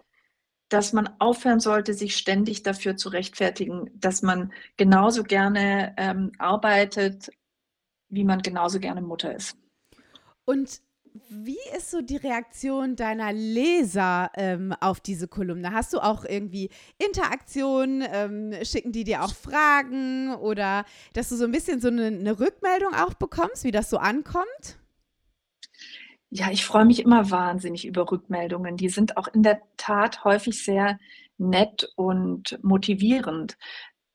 dass 0.68 0.92
man 0.92 1.10
aufhören 1.20 1.60
sollte, 1.60 1.94
sich 1.94 2.16
ständig 2.16 2.62
dafür 2.62 2.96
zu 2.96 3.08
rechtfertigen, 3.08 3.90
dass 3.94 4.22
man 4.22 4.52
genauso 4.76 5.22
gerne 5.22 5.94
ähm, 5.96 6.32
arbeitet, 6.38 7.30
wie 8.08 8.24
man 8.24 8.42
genauso 8.42 8.80
gerne 8.80 9.02
Mutter 9.02 9.34
ist. 9.34 9.56
Und 10.44 10.80
wie 11.28 11.58
ist 11.76 11.92
so 11.92 12.02
die 12.02 12.16
Reaktion 12.16 12.96
deiner 12.96 13.32
Leser 13.32 14.32
ähm, 14.34 14.74
auf 14.80 14.98
diese 14.98 15.28
Kolumne? 15.28 15.72
Hast 15.72 15.92
du 15.92 16.00
auch 16.00 16.24
irgendwie 16.24 16.70
Interaktion? 16.98 18.02
Ähm, 18.12 18.52
schicken 18.64 18.90
die 18.90 19.04
dir 19.04 19.22
auch 19.22 19.32
Fragen 19.32 20.34
oder 20.34 20.84
dass 21.12 21.28
du 21.28 21.36
so 21.36 21.44
ein 21.44 21.52
bisschen 21.52 21.80
so 21.80 21.88
eine, 21.88 22.06
eine 22.06 22.40
Rückmeldung 22.40 22.94
auch 22.94 23.14
bekommst, 23.14 23.62
wie 23.62 23.70
das 23.70 23.90
so 23.90 23.98
ankommt? 23.98 24.78
Ja, 26.30 26.50
ich 26.50 26.64
freue 26.64 26.84
mich 26.84 26.98
immer 26.98 27.30
wahnsinnig 27.30 27.86
über 27.86 28.10
Rückmeldungen. 28.10 28.76
Die 28.76 28.88
sind 28.88 29.16
auch 29.16 29.28
in 29.28 29.44
der 29.44 29.62
Tat 29.76 30.24
häufig 30.24 30.64
sehr 30.64 30.98
nett 31.38 31.88
und 31.94 32.58
motivierend. 32.64 33.56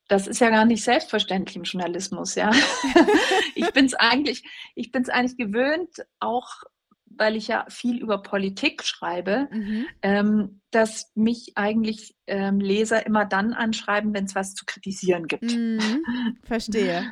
Das 0.09 0.27
ist 0.27 0.41
ja 0.41 0.49
gar 0.49 0.65
nicht 0.65 0.83
selbstverständlich 0.83 1.55
im 1.55 1.63
Journalismus, 1.63 2.35
ja. 2.35 2.51
ich 3.55 3.71
bin 3.71 3.85
es 3.85 3.93
eigentlich, 3.93 4.43
ich 4.75 4.91
bin 4.91 5.03
es 5.03 5.09
eigentlich 5.09 5.37
gewöhnt, 5.37 6.05
auch 6.19 6.63
weil 7.19 7.35
ich 7.35 7.47
ja 7.47 7.65
viel 7.69 8.01
über 8.01 8.21
Politik 8.21 8.83
schreibe, 8.83 9.47
mhm. 9.51 9.85
ähm, 10.01 10.61
dass 10.71 11.11
mich 11.15 11.53
eigentlich 11.55 12.15
ähm, 12.27 12.59
Leser 12.59 13.05
immer 13.05 13.25
dann 13.25 13.53
anschreiben, 13.53 14.13
wenn 14.13 14.25
es 14.25 14.35
was 14.35 14.55
zu 14.55 14.65
kritisieren 14.65 15.27
gibt. 15.27 15.43
Mhm. 15.43 16.03
Verstehe. 16.43 17.11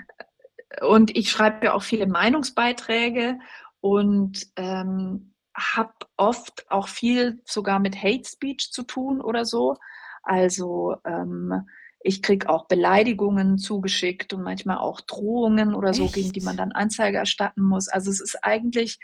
Und 0.82 1.16
ich 1.16 1.32
schreibe 1.32 1.68
ja 1.68 1.74
auch 1.74 1.84
viele 1.84 2.08
Meinungsbeiträge 2.08 3.40
und 3.82 4.48
ähm, 4.56 5.34
habe 5.56 5.94
oft 6.18 6.70
auch 6.70 6.88
viel 6.88 7.42
sogar 7.46 7.80
mit 7.80 8.02
Hate 8.02 8.28
Speech 8.28 8.72
zu 8.72 8.84
tun 8.84 9.22
oder 9.22 9.46
so. 9.46 9.76
Also 10.24 10.98
ähm, 11.06 11.68
ich 12.00 12.22
kriege 12.22 12.50
auch 12.50 12.68
Beleidigungen 12.68 13.58
zugeschickt 13.58 14.34
und 14.34 14.44
manchmal 14.44 14.78
auch 14.78 15.02
Drohungen 15.02 15.74
oder 15.74 15.94
so, 15.94 16.06
Echt? 16.06 16.14
gegen 16.14 16.32
die 16.32 16.42
man 16.42 16.58
dann 16.58 16.72
Anzeige 16.72 17.18
erstatten 17.18 17.62
muss. 17.62 17.88
Also 17.88 18.12
es 18.12 18.20
ist 18.20 18.44
eigentlich 18.44 19.00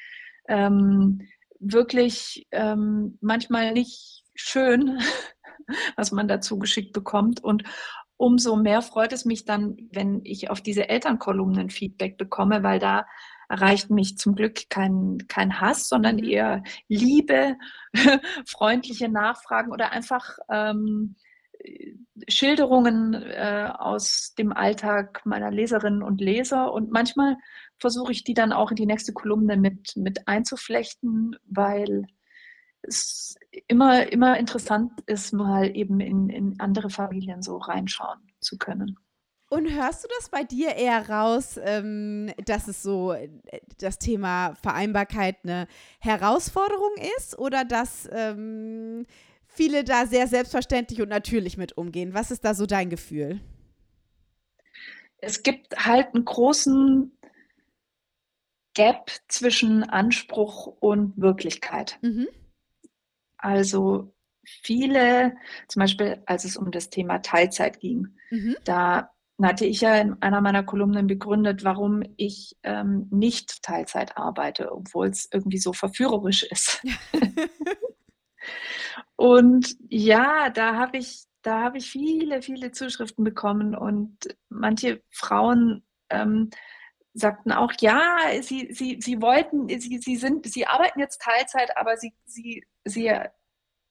ähm, 0.47 1.27
wirklich 1.59 2.47
ähm, 2.51 3.17
manchmal 3.21 3.73
nicht 3.73 4.23
schön, 4.35 4.99
was 5.95 6.11
man 6.11 6.27
dazu 6.27 6.59
geschickt 6.59 6.93
bekommt. 6.93 7.43
Und 7.43 7.63
umso 8.17 8.55
mehr 8.55 8.81
freut 8.81 9.13
es 9.13 9.25
mich 9.25 9.45
dann, 9.45 9.77
wenn 9.91 10.21
ich 10.23 10.49
auf 10.49 10.61
diese 10.61 10.89
Elternkolumnen 10.89 11.69
Feedback 11.69 12.17
bekomme, 12.17 12.63
weil 12.63 12.79
da 12.79 13.05
erreicht 13.49 13.89
mich 13.89 14.17
zum 14.17 14.35
Glück 14.35 14.69
kein, 14.69 15.19
kein 15.27 15.59
Hass, 15.59 15.87
sondern 15.87 16.17
mhm. 16.17 16.23
eher 16.23 16.63
Liebe, 16.87 17.55
freundliche 18.47 19.09
Nachfragen 19.09 19.71
oder 19.71 19.91
einfach 19.91 20.37
ähm, 20.49 21.15
Schilderungen 22.27 23.13
äh, 23.13 23.69
aus 23.77 24.33
dem 24.37 24.53
Alltag 24.53 25.21
meiner 25.25 25.51
Leserinnen 25.51 26.03
und 26.03 26.19
Leser. 26.19 26.71
Und 26.73 26.91
manchmal 26.91 27.37
versuche 27.83 28.13
ich 28.13 28.23
die 28.23 28.33
dann 28.33 28.53
auch 28.53 28.71
in 28.71 28.77
die 28.77 28.85
nächste 28.85 29.11
Kolumne 29.11 29.57
mit, 29.57 29.97
mit 29.97 30.25
einzuflechten, 30.25 31.35
weil 31.49 32.07
es 32.81 33.35
immer, 33.67 34.09
immer 34.09 34.39
interessant 34.39 34.91
ist, 35.05 35.33
mal 35.33 35.75
eben 35.75 35.99
in, 35.99 36.29
in 36.29 36.57
andere 36.61 36.89
Familien 36.89 37.41
so 37.41 37.57
reinschauen 37.57 38.19
zu 38.39 38.57
können. 38.57 38.95
Und 39.49 39.69
hörst 39.69 40.05
du 40.05 40.07
das 40.17 40.29
bei 40.29 40.45
dir 40.45 40.77
eher 40.77 41.09
raus, 41.09 41.59
ähm, 41.61 42.31
dass 42.45 42.69
es 42.69 42.81
so 42.81 43.11
äh, 43.11 43.27
das 43.79 43.99
Thema 43.99 44.55
Vereinbarkeit 44.55 45.35
eine 45.43 45.67
Herausforderung 45.99 46.93
ist 47.17 47.37
oder 47.37 47.65
dass 47.65 48.07
ähm, 48.13 49.05
viele 49.45 49.83
da 49.83 50.05
sehr 50.05 50.27
selbstverständlich 50.27 51.01
und 51.01 51.09
natürlich 51.09 51.57
mit 51.57 51.77
umgehen? 51.77 52.13
Was 52.13 52.31
ist 52.31 52.45
da 52.45 52.53
so 52.53 52.65
dein 52.65 52.89
Gefühl? 52.89 53.41
Es 55.17 55.43
gibt 55.43 55.75
halt 55.85 56.15
einen 56.15 56.23
großen 56.23 57.11
Gap 58.73 59.11
zwischen 59.27 59.83
Anspruch 59.83 60.67
und 60.67 61.17
Wirklichkeit. 61.17 61.99
Mhm. 62.01 62.27
Also 63.37 64.13
viele, 64.45 65.35
zum 65.67 65.81
Beispiel 65.81 66.21
als 66.25 66.45
es 66.45 66.57
um 66.57 66.71
das 66.71 66.89
Thema 66.89 67.19
Teilzeit 67.19 67.79
ging, 67.79 68.07
mhm. 68.29 68.55
da 68.63 69.13
hatte 69.41 69.65
ich 69.65 69.81
ja 69.81 69.95
in 69.95 70.21
einer 70.21 70.41
meiner 70.41 70.63
Kolumnen 70.63 71.07
begründet, 71.07 71.63
warum 71.63 72.03
ich 72.17 72.55
ähm, 72.63 73.07
nicht 73.09 73.63
Teilzeit 73.63 74.17
arbeite, 74.17 74.71
obwohl 74.71 75.07
es 75.07 75.27
irgendwie 75.31 75.57
so 75.57 75.73
verführerisch 75.73 76.43
ist. 76.43 76.83
und 79.15 79.75
ja, 79.89 80.49
da 80.49 80.75
habe 80.75 80.97
ich, 80.97 81.23
da 81.41 81.61
habe 81.61 81.79
ich 81.79 81.89
viele, 81.89 82.41
viele 82.41 82.71
Zuschriften 82.71 83.23
bekommen 83.23 83.75
und 83.75 84.17
manche 84.49 85.01
Frauen 85.09 85.83
ähm, 86.09 86.49
sagten 87.13 87.51
auch, 87.51 87.73
ja, 87.79 88.17
sie, 88.41 88.73
sie, 88.73 88.99
sie 89.01 89.21
wollten, 89.21 89.67
sie, 89.79 89.99
sie 89.99 90.15
sind, 90.15 90.45
sie 90.45 90.65
arbeiten 90.67 90.99
jetzt 90.99 91.21
Teilzeit, 91.21 91.77
aber 91.77 91.97
sie, 91.97 92.13
sie, 92.25 92.65
sie 92.85 93.11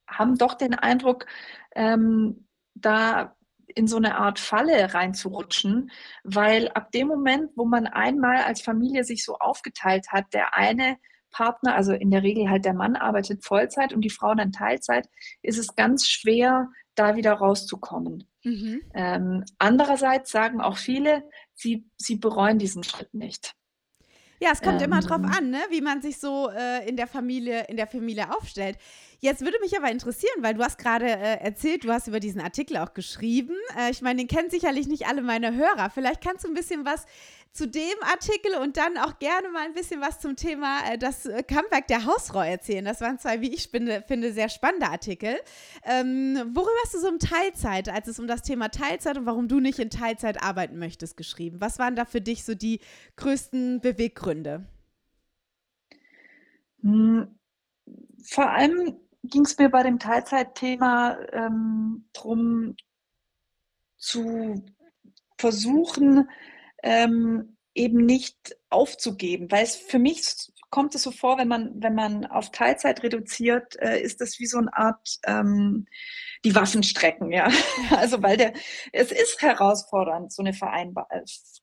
haben 0.08 0.36
doch 0.36 0.54
den 0.54 0.74
Eindruck, 0.74 1.26
ähm, 1.74 2.48
da 2.74 3.36
in 3.74 3.86
so 3.86 3.96
eine 3.96 4.16
Art 4.16 4.38
Falle 4.38 4.92
reinzurutschen, 4.92 5.90
weil 6.24 6.68
ab 6.68 6.92
dem 6.92 7.08
Moment, 7.08 7.52
wo 7.56 7.64
man 7.64 7.86
einmal 7.86 8.42
als 8.42 8.60
Familie 8.60 9.04
sich 9.04 9.24
so 9.24 9.38
aufgeteilt 9.38 10.08
hat, 10.10 10.34
der 10.34 10.54
eine 10.54 10.98
Partner, 11.32 11.74
also 11.74 11.92
in 11.92 12.10
der 12.10 12.22
Regel 12.22 12.48
halt 12.48 12.64
der 12.64 12.74
Mann 12.74 12.96
arbeitet 12.96 13.44
Vollzeit 13.44 13.92
und 13.92 14.02
die 14.02 14.10
Frau 14.10 14.34
dann 14.34 14.52
Teilzeit, 14.52 15.08
ist 15.42 15.58
es 15.58 15.74
ganz 15.74 16.06
schwer, 16.06 16.68
da 16.94 17.16
wieder 17.16 17.32
rauszukommen. 17.32 18.28
Mhm. 18.44 18.82
Ähm, 18.94 19.44
andererseits 19.58 20.30
sagen 20.30 20.60
auch 20.60 20.76
viele, 20.76 21.24
sie, 21.54 21.84
sie 21.96 22.16
bereuen 22.16 22.58
diesen 22.58 22.84
Schritt 22.84 23.14
nicht. 23.14 23.54
Ja, 24.42 24.50
es 24.52 24.60
kommt 24.60 24.82
ähm, 24.82 24.90
immer 24.90 25.00
drauf 25.00 25.22
an, 25.22 25.50
ne? 25.50 25.60
wie 25.70 25.80
man 25.80 26.02
sich 26.02 26.18
so 26.18 26.50
äh, 26.50 26.88
in 26.88 26.96
der 26.96 27.06
Familie, 27.06 27.66
in 27.68 27.76
der 27.76 27.86
Familie 27.86 28.34
aufstellt. 28.36 28.76
Jetzt 29.20 29.42
würde 29.42 29.56
mich 29.60 29.78
aber 29.78 29.88
interessieren, 29.88 30.34
weil 30.40 30.54
du 30.54 30.64
hast 30.64 30.78
gerade 30.78 31.06
äh, 31.06 31.38
erzählt, 31.38 31.84
du 31.84 31.92
hast 31.92 32.08
über 32.08 32.18
diesen 32.18 32.40
Artikel 32.40 32.76
auch 32.78 32.92
geschrieben. 32.92 33.54
Äh, 33.78 33.92
ich 33.92 34.02
meine, 34.02 34.18
den 34.18 34.26
kennen 34.26 34.50
sicherlich 34.50 34.88
nicht 34.88 35.06
alle 35.06 35.22
meine 35.22 35.54
Hörer. 35.54 35.90
Vielleicht 35.90 36.20
kannst 36.20 36.42
du 36.42 36.48
ein 36.48 36.54
bisschen 36.54 36.84
was 36.84 37.06
zu 37.52 37.68
dem 37.68 37.82
Artikel 38.02 38.56
und 38.56 38.78
dann 38.78 38.96
auch 38.96 39.18
gerne 39.18 39.50
mal 39.50 39.64
ein 39.64 39.74
bisschen 39.74 40.00
was 40.00 40.20
zum 40.20 40.36
Thema 40.36 40.80
äh, 40.90 40.96
das 40.96 41.26
äh, 41.26 41.42
Comeback 41.42 41.86
der 41.86 42.06
Hausfrau 42.06 42.40
erzählen. 42.40 42.84
Das 42.84 43.02
waren 43.02 43.18
zwei, 43.18 43.42
wie 43.42 43.52
ich 43.52 43.68
finde, 43.68 44.02
finde 44.08 44.32
sehr 44.32 44.48
spannende 44.48 44.88
Artikel. 44.88 45.36
Ähm, 45.84 46.36
worüber 46.54 46.70
hast 46.82 46.94
du 46.94 46.98
so 46.98 47.08
um 47.08 47.18
Teilzeit, 47.18 47.90
als 47.90 48.08
es 48.08 48.18
um 48.18 48.26
das 48.26 48.42
Thema 48.42 48.70
Teilzeit 48.70 49.18
und 49.18 49.26
warum 49.26 49.48
du 49.48 49.60
nicht 49.60 49.78
in 49.78 49.90
Teilzeit 49.90 50.42
arbeiten 50.42 50.78
möchtest, 50.78 51.16
geschrieben? 51.16 51.60
Was 51.60 51.78
waren 51.78 51.94
da 51.94 52.06
für 52.06 52.22
dich 52.22 52.44
so 52.44 52.54
die 52.54 52.80
größten 53.16 53.80
Beweggründe? 53.80 54.66
Hm, 56.80 57.38
vor 58.24 58.50
allem 58.50 58.96
ging 59.24 59.44
es 59.44 59.58
mir 59.58 59.68
bei 59.68 59.82
dem 59.82 59.98
Teilzeitthema 59.98 61.18
ähm, 61.32 62.06
darum, 62.14 62.76
zu 63.98 64.64
versuchen, 65.38 66.28
ähm, 66.82 67.56
eben 67.74 68.04
nicht 68.04 68.56
aufzugeben, 68.68 69.50
weil 69.50 69.64
es 69.64 69.76
für 69.76 69.98
mich 69.98 70.52
kommt 70.70 70.94
es 70.94 71.02
so 71.02 71.10
vor, 71.10 71.38
wenn 71.38 71.48
man, 71.48 71.70
wenn 71.74 71.94
man 71.94 72.26
auf 72.26 72.50
Teilzeit 72.50 73.02
reduziert, 73.02 73.76
äh, 73.80 74.00
ist 74.00 74.20
das 74.20 74.38
wie 74.38 74.46
so 74.46 74.58
eine 74.58 74.74
Art 74.74 75.18
ähm, 75.26 75.86
die 76.44 76.54
Waffen 76.54 76.82
strecken, 76.82 77.30
ja. 77.30 77.50
Also 77.90 78.22
weil 78.22 78.36
der, 78.36 78.54
es 78.92 79.12
ist 79.12 79.42
herausfordernd, 79.42 80.32
so 80.32 80.42
eine 80.42 80.54
Vereinbar 80.54 81.06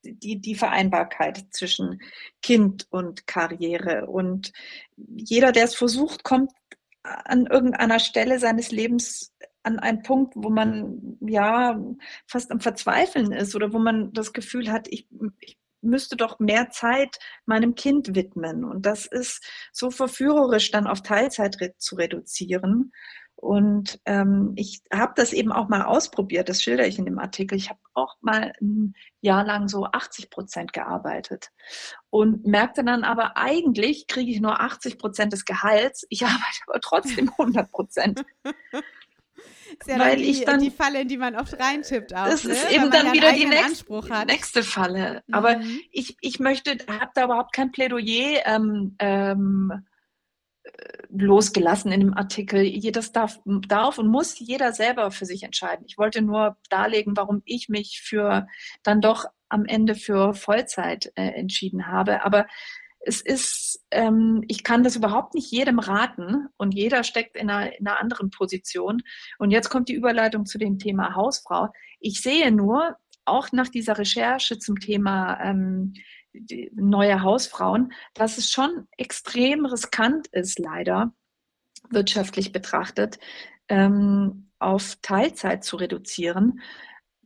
die, 0.04 0.40
die 0.40 0.56
Vereinbarkeit 0.56 1.44
zwischen 1.52 2.02
Kind 2.42 2.88
und 2.92 3.28
Karriere. 3.28 4.06
Und 4.06 4.54
jeder, 4.96 5.52
der 5.52 5.66
es 5.66 5.76
versucht, 5.76 6.24
kommt 6.24 6.52
an 7.02 7.48
irgendeiner 7.48 8.00
Stelle 8.00 8.40
seines 8.40 8.72
Lebens 8.72 9.34
an 9.64 9.80
einen 9.80 10.04
Punkt, 10.04 10.34
wo 10.36 10.50
man 10.50 11.18
ja 11.22 11.80
fast 12.28 12.52
am 12.52 12.60
Verzweifeln 12.60 13.32
ist 13.32 13.56
oder 13.56 13.74
wo 13.74 13.80
man 13.80 14.14
das 14.14 14.34
Gefühl 14.34 14.72
hat, 14.72 14.88
ich, 14.90 15.08
ich 15.40 15.58
müsste 15.82 16.18
doch 16.18 16.40
mehr 16.40 16.70
Zeit 16.70 17.18
meinem 17.46 17.76
Kind 17.76 18.16
widmen. 18.16 18.64
Und 18.64 18.86
das 18.86 19.06
ist 19.06 19.46
so 19.72 19.92
verführerisch 19.92 20.72
dann 20.72 20.88
auf 20.88 21.02
Teilzeit 21.02 21.60
re 21.62 21.74
zu 21.78 21.96
reduzieren. 21.96 22.92
Und 23.42 24.02
ähm, 24.04 24.52
ich 24.58 24.82
habe 24.92 25.14
das 25.16 25.32
eben 25.32 25.54
auch 25.54 25.70
mal 25.70 25.84
ausprobiert, 25.84 26.50
das 26.50 26.62
schilder 26.62 26.86
ich 26.86 27.00
in 27.00 27.06
dem 27.06 27.20
Artikel. 27.20 27.58
Ich 27.58 27.70
habe 27.70 27.80
auch 27.94 28.16
mal 28.20 28.52
ein 28.60 28.94
Jahr 29.22 29.46
lang 29.46 29.70
so 29.70 29.86
80 29.86 30.30
Prozent 30.30 30.74
gearbeitet 30.74 31.50
und 32.10 32.46
merkte 32.46 32.84
dann 32.84 33.06
aber, 33.06 33.38
eigentlich 33.38 34.08
kriege 34.08 34.30
ich 34.30 34.42
nur 34.42 34.60
80 34.60 34.98
Prozent 34.98 35.32
des 35.32 35.46
Gehalts, 35.46 36.06
ich 36.10 36.24
arbeite 36.26 36.60
aber 36.68 36.82
trotzdem 36.82 37.30
100 37.38 37.72
Prozent. 37.72 38.26
Ist 39.78 39.88
ja 39.88 40.00
weil 40.00 40.18
die, 40.18 40.24
ich 40.24 40.46
dann 40.46 40.60
die 40.60 40.72
Falle, 40.72 41.02
in 41.02 41.08
die 41.08 41.18
man 41.18 41.36
oft 41.36 41.60
reintippt 41.60 42.14
auch. 42.14 42.26
Das 42.26 42.44
ne? 42.44 42.54
ist 42.54 42.72
eben 42.72 42.90
dann 42.92 43.08
ja 43.08 43.14
wieder 43.14 43.34
die 43.34 43.46
nächst, 43.46 43.90
nächste 44.28 44.64
Falle. 44.64 45.24
Mhm. 45.28 45.34
Aber 45.34 45.62
ich, 45.92 46.18
ich 46.22 46.40
möchte, 46.40 46.78
habe 46.88 47.12
da 47.14 47.26
überhaupt 47.26 47.54
kein 47.54 47.72
Plädoyer 47.72 48.46
ähm, 48.46 48.96
ähm, 49.00 49.86
losgelassen 51.10 51.92
in 51.92 52.00
dem 52.00 52.14
Artikel. 52.14 52.62
Jedes 52.62 53.12
darf, 53.12 53.40
darf 53.46 53.98
und 53.98 54.08
muss 54.08 54.40
jeder 54.40 54.74
selber 54.74 55.12
für 55.12 55.26
sich 55.26 55.44
entscheiden. 55.44 55.86
Ich 55.88 55.98
wollte 55.98 56.22
nur 56.22 56.58
darlegen, 56.70 57.18
warum 57.18 57.42
ich 57.46 57.70
mich 57.70 58.02
für 58.04 58.48
dann 58.84 59.02
doch 59.02 59.26
am 59.50 59.66
Ende 59.66 59.96
für 59.96 60.34
Vollzeit 60.34 61.12
äh, 61.16 61.30
entschieden 61.30 61.88
habe. 61.88 62.24
Aber 62.24 62.46
es 63.00 63.22
ist, 63.22 63.86
ähm, 63.92 64.44
ich 64.48 64.64
kann 64.64 64.84
das 64.84 64.96
überhaupt 64.96 65.34
nicht 65.34 65.52
jedem 65.52 65.80
raten 65.80 66.48
und 66.58 66.74
jeder 66.74 67.04
steckt 67.04 67.38
in 67.38 67.50
einer, 67.50 67.78
in 67.78 67.88
einer 67.88 68.00
anderen 68.00 68.30
Position. 68.30 69.02
Und 69.38 69.52
jetzt 69.52 69.70
kommt 69.70 69.90
die 69.90 69.96
Überleitung 69.96 70.46
zu 70.46 70.58
dem 70.58 70.80
Thema 70.80 71.16
Hausfrau. 71.16 71.70
Ich 72.00 72.22
sehe 72.22 72.52
nur, 72.52 72.98
auch 73.26 73.52
nach 73.52 73.70
dieser 73.70 73.98
Recherche 73.98 74.58
zum 74.58 74.80
Thema 74.80 75.40
ähm, 75.42 75.94
neue 76.74 77.22
Hausfrauen, 77.22 77.94
dass 78.14 78.38
es 78.38 78.50
schon 78.50 78.88
extrem 78.98 79.66
riskant 79.66 80.28
ist, 80.28 80.60
leider 80.60 81.14
wirtschaftlich 81.90 82.52
betrachtet, 82.52 83.20
ähm, 83.68 84.52
auf 84.60 84.98
Teilzeit 85.02 85.64
zu 85.64 85.78
reduzieren, 85.78 86.60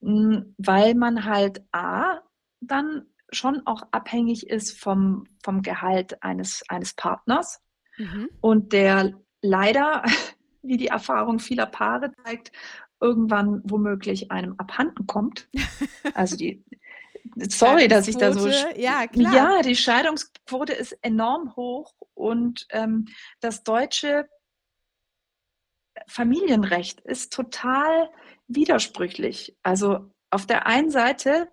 weil 0.01 0.93
man 0.95 1.25
halt 1.25 1.63
A, 1.71 2.19
dann 2.59 3.05
schon 3.33 3.65
auch 3.65 3.83
abhängig 3.91 4.49
ist 4.49 4.79
vom, 4.79 5.25
vom 5.43 5.61
Gehalt 5.61 6.23
eines, 6.23 6.63
eines 6.69 6.93
Partners 6.93 7.61
mhm. 7.97 8.29
und 8.41 8.73
der 8.73 9.13
leider, 9.41 10.03
wie 10.61 10.77
die 10.77 10.87
Erfahrung 10.87 11.39
vieler 11.39 11.65
Paare 11.65 12.11
zeigt, 12.23 12.51
irgendwann 12.99 13.61
womöglich 13.65 14.31
einem 14.31 14.55
abhanden 14.57 15.07
kommt. 15.07 15.49
Also 16.15 16.35
die, 16.37 16.63
sorry, 17.37 17.87
dass 17.87 18.07
ich 18.07 18.17
da 18.17 18.33
so. 18.33 18.47
Ja, 18.75 19.07
klar. 19.07 19.33
Ja, 19.33 19.61
die 19.61 19.75
Scheidungsquote 19.75 20.73
ist 20.73 20.91
enorm 21.01 21.55
hoch 21.55 21.95
und 22.13 22.67
ähm, 22.69 23.05
das 23.39 23.63
deutsche 23.63 24.27
Familienrecht 26.07 27.01
ist 27.01 27.33
total 27.33 28.09
widersprüchlich. 28.47 29.55
Also 29.63 30.11
auf 30.29 30.45
der 30.45 30.67
einen 30.67 30.89
Seite 30.89 31.49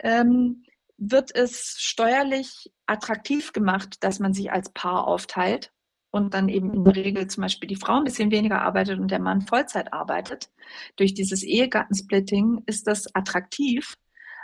ähm, 0.00 0.64
wird 1.00 1.34
es 1.34 1.76
steuerlich 1.78 2.70
attraktiv 2.86 3.52
gemacht, 3.52 3.96
dass 4.04 4.20
man 4.20 4.34
sich 4.34 4.52
als 4.52 4.70
Paar 4.70 5.08
aufteilt 5.08 5.72
und 6.10 6.34
dann 6.34 6.48
eben 6.48 6.74
in 6.74 6.84
der 6.84 6.94
Regel 6.94 7.26
zum 7.26 7.42
Beispiel 7.42 7.68
die 7.68 7.76
Frau 7.76 7.96
ein 7.96 8.04
bisschen 8.04 8.30
weniger 8.30 8.60
arbeitet 8.60 8.98
und 8.98 9.10
der 9.10 9.18
Mann 9.18 9.42
Vollzeit 9.42 9.92
arbeitet. 9.92 10.50
Durch 10.96 11.14
dieses 11.14 11.42
Ehegattensplitting 11.42 12.62
ist 12.66 12.86
das 12.86 13.14
attraktiv. 13.14 13.96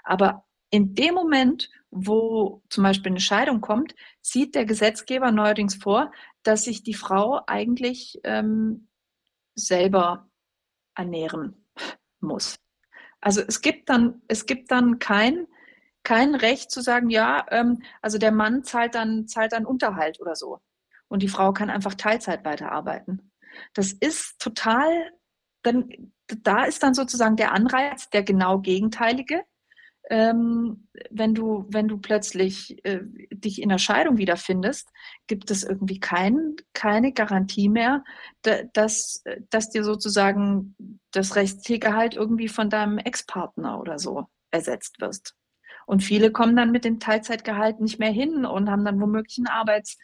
Aber 0.03 0.45
in 0.71 0.95
dem 0.95 1.15
Moment, 1.15 1.69
wo 1.91 2.63
zum 2.71 2.85
Beispiel 2.85 3.13
eine 3.13 3.21
Scheidung 3.21 3.61
kommt, 3.61 3.95
sieht 4.23 4.55
der 4.55 4.65
Gesetzgeber 4.65 5.33
neuerdings 5.33 5.75
vor, 5.75 6.11
dass 6.43 6.65
sich 6.65 6.83
die 6.83 6.95
Frau 6.95 7.43
eigentlich 7.47 8.19
ähm, 8.25 8.89
selber 9.55 10.29
ernähren 10.95 11.67
muss. 12.21 12.57
Also 13.21 13.43
es 13.47 13.61
gibt 13.61 13.89
dann, 13.91 14.23
es 14.29 14.47
gibt 14.47 14.71
dann 14.71 14.99
kein, 14.99 15.47
kein 16.07 16.35
Recht 16.35 16.71
zu 16.71 16.81
sagen, 16.81 17.11
ja, 17.11 17.45
ähm, 17.51 17.83
also 18.01 18.17
der 18.19 18.33
Mann 18.33 18.63
zahlt 18.65 18.95
dann, 18.95 19.27
zahlt 19.27 19.53
dann 19.53 19.67
Unterhalt 19.67 20.21
oder 20.21 20.37
so. 20.37 20.61
Und 21.09 21.23
die 21.23 21.29
Frau 21.29 21.53
kann 21.53 21.69
einfach 21.69 21.95
Teilzeit 21.95 22.45
weiterarbeiten. 22.45 23.33
Das 23.75 23.93
ist 23.93 24.39
total, 24.39 25.11
dann, 25.63 25.89
da 26.29 26.65
ist 26.65 26.83
dann 26.83 26.95
sozusagen 26.95 27.37
der 27.37 27.53
Anreiz 27.53 28.09
der 28.11 28.23
genau 28.23 28.61
gegenteilige 28.61 29.43
ähm, 30.09 30.89
wenn 31.11 31.35
du, 31.35 31.67
wenn 31.69 31.89
du 31.89 31.99
plötzlich 31.99 32.85
äh, 32.85 33.01
dich 33.31 33.61
in 33.61 33.69
der 33.69 33.79
Scheidung 33.79 34.19
wiederfindest, 34.19 34.89
gibt 35.27 35.51
es 35.51 35.65
irgendwie 35.65 35.99
kein, 35.99 36.55
keine 36.73 37.13
Garantie 37.13 37.69
mehr, 37.69 38.05
dass, 38.73 39.25
dass 39.51 39.71
dir 39.71 39.83
sozusagen 39.83 40.77
das 41.11 41.35
Rechtstiergehalt 41.35 42.15
irgendwie 42.15 42.49
von 42.49 42.71
deinem 42.71 42.99
Ex-Partner 42.99 43.81
oder 43.81 43.99
so 43.99 44.27
ersetzt 44.53 45.01
wirst. 45.01 45.35
Und 45.87 46.03
viele 46.03 46.31
kommen 46.33 46.57
dann 46.57 46.73
mit 46.73 46.85
dem 46.85 46.99
Teilzeitgehalt 46.99 47.81
nicht 47.81 47.99
mehr 47.99 48.11
hin 48.11 48.45
und 48.45 48.71
haben 48.71 48.85
dann 48.85 49.01
womöglich 49.01 49.39
einen 49.39 49.47
Arbeits, 49.47 49.99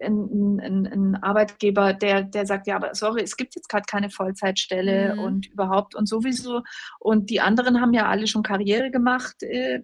ein, 0.00 0.58
ein, 0.58 0.86
ein, 0.86 1.22
Arbeitgeber, 1.22 1.94
der, 1.94 2.22
der 2.24 2.44
sagt, 2.44 2.66
ja, 2.66 2.76
aber 2.76 2.94
sorry, 2.94 3.22
es 3.22 3.36
gibt 3.36 3.54
jetzt 3.54 3.68
gerade 3.68 3.84
keine 3.86 4.10
Vollzeitstelle 4.10 5.14
mhm. 5.14 5.20
und 5.20 5.46
überhaupt 5.46 5.94
und 5.94 6.06
sowieso. 6.06 6.62
Und 6.98 7.30
die 7.30 7.40
anderen 7.40 7.80
haben 7.80 7.94
ja 7.94 8.06
alle 8.08 8.26
schon 8.26 8.42
Karriere 8.42 8.90
gemacht. 8.90 9.42
Äh, 9.42 9.82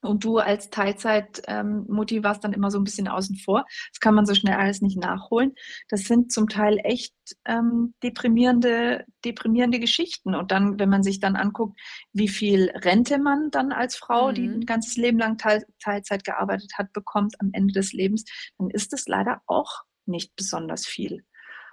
und 0.00 0.24
du 0.24 0.38
als 0.38 0.70
Teilzeit-Mutti 0.70 2.16
ähm, 2.16 2.24
warst 2.24 2.44
dann 2.44 2.52
immer 2.52 2.70
so 2.70 2.78
ein 2.78 2.84
bisschen 2.84 3.08
außen 3.08 3.36
vor. 3.36 3.64
Das 3.92 4.00
kann 4.00 4.14
man 4.14 4.26
so 4.26 4.34
schnell 4.34 4.54
alles 4.54 4.80
nicht 4.80 4.98
nachholen. 4.98 5.54
Das 5.88 6.02
sind 6.02 6.32
zum 6.32 6.48
Teil 6.48 6.78
echt 6.84 7.14
ähm, 7.44 7.94
deprimierende, 8.02 9.04
deprimierende 9.24 9.80
Geschichten. 9.80 10.34
Und 10.34 10.50
dann, 10.52 10.78
wenn 10.78 10.88
man 10.88 11.02
sich 11.02 11.20
dann 11.20 11.36
anguckt, 11.36 11.78
wie 12.12 12.28
viel 12.28 12.70
Rente 12.70 13.18
man 13.18 13.50
dann 13.50 13.72
als 13.72 13.96
Frau, 13.96 14.28
mhm. 14.28 14.34
die 14.34 14.46
ein 14.46 14.66
ganzes 14.66 14.96
Leben 14.96 15.18
lang 15.18 15.36
Teil, 15.38 15.64
Teilzeit 15.82 16.24
gearbeitet 16.24 16.72
hat, 16.78 16.92
bekommt 16.92 17.34
am 17.40 17.50
Ende 17.52 17.72
des 17.72 17.92
Lebens, 17.92 18.24
dann 18.58 18.70
ist 18.70 18.92
es 18.92 19.08
leider 19.08 19.42
auch 19.46 19.82
nicht 20.06 20.34
besonders 20.36 20.86
viel. 20.86 21.24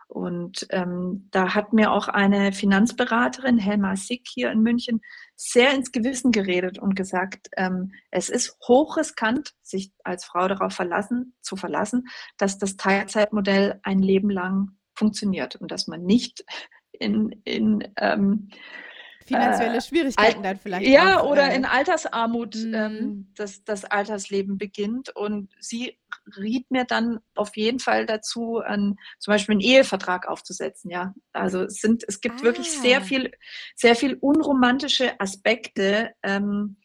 Und 0.08 0.68
ähm, 0.70 1.28
da 1.32 1.56
hat 1.56 1.74
mir 1.74 1.92
auch 1.92 2.08
eine 2.08 2.54
Finanzberaterin, 2.54 3.58
Helma 3.58 3.96
Sick 3.96 4.28
hier 4.28 4.52
in 4.52 4.62
München, 4.62 5.02
sehr 5.36 5.74
ins 5.74 5.92
Gewissen 5.92 6.32
geredet 6.32 6.80
und 6.80 6.96
gesagt, 6.96 7.50
ähm, 7.58 7.92
es 8.12 8.30
ist 8.30 8.58
hochriskant, 8.68 9.54
sich 9.62 9.92
als 10.04 10.26
Frau 10.26 10.48
darauf 10.48 10.74
verlassen, 10.74 11.36
zu 11.42 11.56
verlassen, 11.56 12.08
dass 12.38 12.58
das 12.58 12.78
Teilzeitmodell 12.78 13.80
ein 13.84 14.00
Leben 14.00 14.30
lang 14.30 14.78
funktioniert 14.94 15.56
und 15.58 15.72
dass 15.72 15.88
man 15.88 16.04
nicht 16.04 16.46
in, 16.92 17.42
in 17.44 17.84
ähm, 17.98 18.50
finanzielle 19.26 19.78
äh, 19.78 19.82
Schwierigkeiten 19.82 20.44
dann 20.44 20.58
vielleicht. 20.58 20.88
Ja, 20.88 21.20
auch, 21.20 21.32
oder 21.32 21.52
äh, 21.52 21.56
in 21.56 21.66
Altersarmut 21.66 22.56
mhm. 22.56 22.74
ähm, 22.74 23.32
das, 23.36 23.64
das 23.64 23.86
Altersleben 23.86 24.58
beginnt. 24.58 25.16
Und 25.16 25.52
sie 25.60 25.98
riet 26.38 26.70
mir 26.72 26.86
dann 26.86 27.20
auf 27.36 27.56
jeden 27.58 27.80
Fall 27.80 28.06
dazu, 28.06 28.60
an, 28.60 28.96
zum 29.20 29.34
Beispiel 29.34 29.54
einen 29.54 29.62
Ehevertrag 29.62 30.28
aufzusetzen. 30.28 30.92
Ja, 30.92 31.14
also 31.34 31.64
es 31.64 31.82
sind, 31.82 32.04
es 32.08 32.22
gibt 32.22 32.42
ah. 32.42 32.44
wirklich 32.44 32.72
sehr 32.72 33.02
viel, 33.02 33.32
sehr 33.76 33.96
viel 33.96 34.16
unromantische 34.16 35.20
Aspekte. 35.20 36.12
Ähm, 36.24 36.78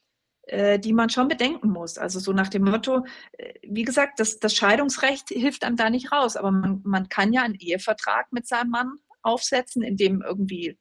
äh, 0.47 0.81
die 0.81 0.93
man 0.93 1.11
schon 1.11 1.29
bedenken 1.29 1.71
muss. 1.71 1.97
Also 1.97 2.19
so 2.19 2.33
nach 2.33 2.49
dem 2.49 2.65
Motto, 2.65 3.05
äh, 3.39 3.55
wie 3.63 3.85
gesagt, 3.85 4.19
das, 4.19 4.41
das 4.41 4.53
Scheidungsrecht 4.57 5.29
hilft 5.29 5.63
einem 5.63 5.77
da 5.77 5.91
nicht 5.91 6.11
raus, 6.11 6.35
aber 6.35 6.51
man, 6.51 6.81
man 6.83 7.09
kann 7.09 7.33
ja 7.33 7.43
einen 7.43 7.55
Ehevertrag 7.55 8.33
mit 8.33 8.49
seinem 8.49 8.71
Mann 8.71 8.97
aufsetzen, 9.23 9.83
in 9.83 9.97
dem 9.97 10.23
irgendwie 10.23 10.77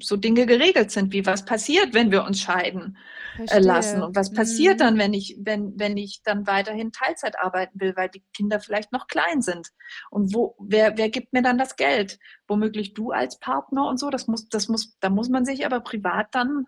so 0.00 0.16
Dinge 0.16 0.46
geregelt 0.46 0.90
sind, 0.90 1.12
wie 1.12 1.24
was 1.26 1.44
passiert, 1.44 1.94
wenn 1.94 2.10
wir 2.10 2.24
uns 2.24 2.40
scheiden 2.40 2.96
äh, 3.38 3.58
lassen 3.58 4.02
und 4.02 4.16
was 4.16 4.32
passiert 4.32 4.74
mhm. 4.74 4.78
dann, 4.78 4.98
wenn 4.98 5.14
ich, 5.14 5.36
wenn, 5.40 5.78
wenn 5.78 5.96
ich 5.96 6.22
dann 6.24 6.46
weiterhin 6.46 6.92
Teilzeit 6.92 7.38
arbeiten 7.38 7.80
will, 7.80 7.94
weil 7.96 8.08
die 8.08 8.24
Kinder 8.34 8.60
vielleicht 8.60 8.92
noch 8.92 9.06
klein 9.06 9.42
sind. 9.42 9.70
Und 10.10 10.34
wo, 10.34 10.56
wer, 10.58 10.96
wer 10.96 11.10
gibt 11.10 11.32
mir 11.32 11.42
dann 11.42 11.58
das 11.58 11.76
Geld? 11.76 12.18
Womöglich 12.48 12.94
du 12.94 13.12
als 13.12 13.38
Partner 13.38 13.88
und 13.88 13.98
so. 13.98 14.10
Das 14.10 14.26
muss, 14.26 14.48
das 14.48 14.68
muss, 14.68 14.98
da 15.00 15.10
muss 15.10 15.28
man 15.28 15.44
sich 15.44 15.64
aber 15.64 15.80
privat 15.80 16.34
dann 16.34 16.66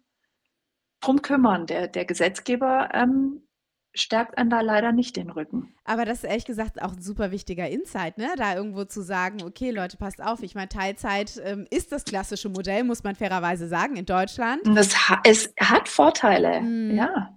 drum 1.01 1.23
kümmern. 1.23 1.67
Der, 1.67 1.89
der 1.89 2.05
Gesetzgeber 2.05 2.91
ähm, 2.95 3.46
stärkt 3.97 4.39
einen 4.39 4.51
da 4.51 4.61
leider 4.61 4.93
nicht 4.93 5.17
den 5.17 5.31
Rücken. 5.31 5.75
Aber 5.85 6.05
das 6.05 6.19
ist 6.19 6.25
ehrlich 6.25 6.45
gesagt 6.45 6.81
auch 6.83 6.93
ein 6.93 7.03
super 7.03 7.31
wichtiger 7.31 7.69
Insight, 7.69 8.19
ne? 8.19 8.29
Da 8.37 8.55
irgendwo 8.55 8.85
zu 8.85 9.03
sagen, 9.03 9.43
okay, 9.43 9.71
Leute, 9.71 9.97
passt 9.97 10.23
auf, 10.23 10.43
ich 10.43 10.55
meine, 10.55 10.69
Teilzeit 10.69 11.41
ähm, 11.45 11.67
ist 11.71 11.93
das 11.93 12.05
klassische 12.05 12.49
Modell, 12.49 12.85
muss 12.85 13.03
man 13.03 13.15
fairerweise 13.15 13.69
sagen, 13.69 13.97
in 13.97 14.07
Deutschland. 14.07 14.61
Das 14.65 15.09
ha 15.09 15.21
es 15.25 15.53
hat 15.59 15.89
Vorteile, 15.89 16.61
mhm. 16.61 16.97
ja. 16.97 17.37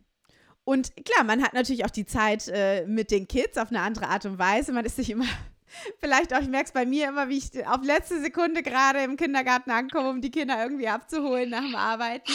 Und 0.63 0.93
klar, 1.03 1.23
man 1.25 1.41
hat 1.41 1.53
natürlich 1.53 1.85
auch 1.85 1.89
die 1.89 2.05
Zeit 2.05 2.47
äh, 2.47 2.85
mit 2.85 3.09
den 3.09 3.27
Kids 3.27 3.57
auf 3.57 3.69
eine 3.69 3.81
andere 3.81 4.07
Art 4.07 4.25
und 4.25 4.37
Weise. 4.37 4.71
Man 4.71 4.85
ist 4.85 4.97
sich 4.97 5.09
immer 5.09 5.25
Vielleicht 5.99 6.33
auch, 6.33 6.41
ich 6.41 6.47
merke 6.47 6.67
es 6.67 6.71
bei 6.71 6.85
mir 6.85 7.09
immer, 7.09 7.29
wie 7.29 7.37
ich 7.37 7.67
auf 7.67 7.83
letzte 7.83 8.21
Sekunde 8.21 8.63
gerade 8.63 8.99
im 9.03 9.17
Kindergarten 9.17 9.71
ankomme, 9.71 10.09
um 10.09 10.21
die 10.21 10.31
Kinder 10.31 10.61
irgendwie 10.61 10.87
abzuholen 10.87 11.49
nach 11.49 11.61
dem 11.61 11.75
Arbeiten. 11.75 12.31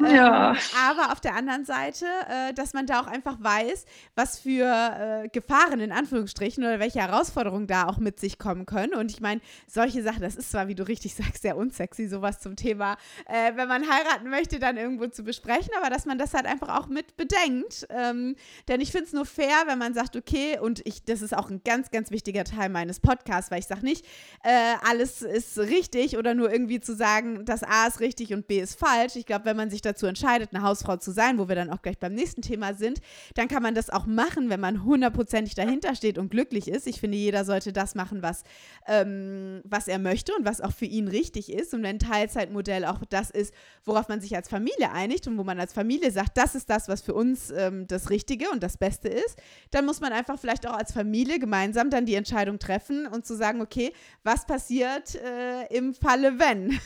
Ja. 0.00 0.52
Ähm, 0.52 0.56
aber 0.88 1.12
auf 1.12 1.20
der 1.20 1.34
anderen 1.34 1.64
Seite, 1.64 2.06
äh, 2.28 2.52
dass 2.54 2.74
man 2.74 2.86
da 2.86 3.00
auch 3.00 3.06
einfach 3.06 3.36
weiß, 3.40 3.84
was 4.14 4.38
für 4.38 4.64
äh, 4.64 5.28
Gefahren 5.28 5.80
in 5.80 5.92
Anführungsstrichen 5.92 6.62
oder 6.64 6.78
welche 6.80 7.00
Herausforderungen 7.00 7.66
da 7.66 7.86
auch 7.86 7.98
mit 7.98 8.20
sich 8.20 8.38
kommen 8.38 8.66
können. 8.66 8.94
Und 8.94 9.10
ich 9.10 9.20
meine, 9.20 9.40
solche 9.66 10.02
Sachen, 10.02 10.20
das 10.20 10.36
ist 10.36 10.50
zwar, 10.50 10.68
wie 10.68 10.74
du 10.74 10.86
richtig 10.86 11.14
sagst, 11.14 11.42
sehr 11.42 11.56
unsexy, 11.56 12.08
sowas 12.08 12.40
zum 12.40 12.56
Thema, 12.56 12.96
äh, 13.26 13.56
wenn 13.56 13.68
man 13.68 13.88
heiraten 13.88 14.28
möchte, 14.28 14.58
dann 14.58 14.76
irgendwo 14.76 15.06
zu 15.06 15.22
besprechen, 15.22 15.70
aber 15.78 15.90
dass 15.90 16.06
man 16.06 16.18
das 16.18 16.34
halt 16.34 16.46
einfach 16.46 16.68
auch 16.78 16.88
mit 16.88 17.16
bedenkt. 17.16 17.86
Ähm, 17.90 18.36
denn 18.68 18.80
ich 18.80 18.92
finde 18.92 19.06
es 19.06 19.12
nur 19.12 19.26
fair, 19.26 19.64
wenn 19.66 19.78
man 19.78 19.94
sagt, 19.94 20.16
okay, 20.16 20.58
und 20.58 20.82
ich, 20.86 21.04
das 21.04 21.22
ist 21.22 21.34
auch 21.36 21.50
ein 21.50 21.62
ganz, 21.64 21.90
ganz 21.90 22.10
wichtiger 22.10 22.44
Teil 22.44 22.68
meines 22.68 23.00
Podcasts, 23.00 23.50
weil 23.50 23.60
ich 23.60 23.66
sage 23.66 23.84
nicht, 23.84 24.04
äh, 24.42 24.74
alles 24.86 25.22
ist 25.22 25.58
richtig 25.58 26.18
oder 26.18 26.34
nur 26.34 26.50
irgendwie 26.50 26.80
zu 26.80 26.94
sagen, 26.94 27.44
das 27.44 27.62
A 27.62 27.86
ist 27.86 28.00
richtig 28.00 28.32
und 28.34 28.46
B 28.46 28.60
ist 28.60 28.78
falsch. 28.78 29.16
Ich 29.16 29.26
glaube, 29.26 29.46
wenn 29.46 29.56
man 29.56 29.70
sich 29.70 29.82
dazu 29.86 30.06
entscheidet, 30.06 30.50
eine 30.52 30.62
Hausfrau 30.62 30.96
zu 30.96 31.10
sein, 31.10 31.38
wo 31.38 31.48
wir 31.48 31.54
dann 31.54 31.70
auch 31.70 31.82
gleich 31.82 31.98
beim 31.98 32.12
nächsten 32.12 32.42
Thema 32.42 32.74
sind, 32.74 33.00
dann 33.34 33.48
kann 33.48 33.62
man 33.62 33.74
das 33.74 33.90
auch 33.90 34.06
machen, 34.06 34.50
wenn 34.50 34.60
man 34.60 34.84
hundertprozentig 34.84 35.54
dahinter 35.54 35.94
steht 35.94 36.18
und 36.18 36.30
glücklich 36.30 36.68
ist. 36.68 36.86
Ich 36.86 37.00
finde, 37.00 37.16
jeder 37.16 37.44
sollte 37.44 37.72
das 37.72 37.94
machen, 37.94 38.22
was, 38.22 38.44
ähm, 38.86 39.62
was 39.64 39.88
er 39.88 39.98
möchte 39.98 40.34
und 40.34 40.44
was 40.44 40.60
auch 40.60 40.72
für 40.72 40.84
ihn 40.84 41.08
richtig 41.08 41.52
ist. 41.52 41.72
Und 41.74 41.82
wenn 41.82 41.98
Teilzeitmodell 41.98 42.84
auch 42.84 43.00
das 43.08 43.30
ist, 43.30 43.54
worauf 43.84 44.08
man 44.08 44.20
sich 44.20 44.36
als 44.36 44.48
Familie 44.48 44.92
einigt 44.92 45.26
und 45.26 45.38
wo 45.38 45.44
man 45.44 45.60
als 45.60 45.72
Familie 45.72 46.10
sagt, 46.10 46.36
das 46.36 46.54
ist 46.54 46.68
das, 46.68 46.88
was 46.88 47.00
für 47.00 47.14
uns 47.14 47.50
ähm, 47.50 47.86
das 47.86 48.10
Richtige 48.10 48.50
und 48.50 48.62
das 48.62 48.76
Beste 48.76 49.08
ist, 49.08 49.38
dann 49.70 49.86
muss 49.86 50.00
man 50.00 50.12
einfach 50.12 50.38
vielleicht 50.38 50.66
auch 50.66 50.76
als 50.76 50.92
Familie 50.92 51.38
gemeinsam 51.38 51.90
dann 51.90 52.06
die 52.06 52.14
Entscheidung 52.14 52.58
treffen 52.58 53.06
und 53.06 53.26
zu 53.26 53.36
sagen, 53.36 53.60
okay, 53.60 53.92
was 54.22 54.46
passiert 54.46 55.14
äh, 55.14 55.66
im 55.74 55.94
Falle 55.94 56.38
wenn? 56.38 56.78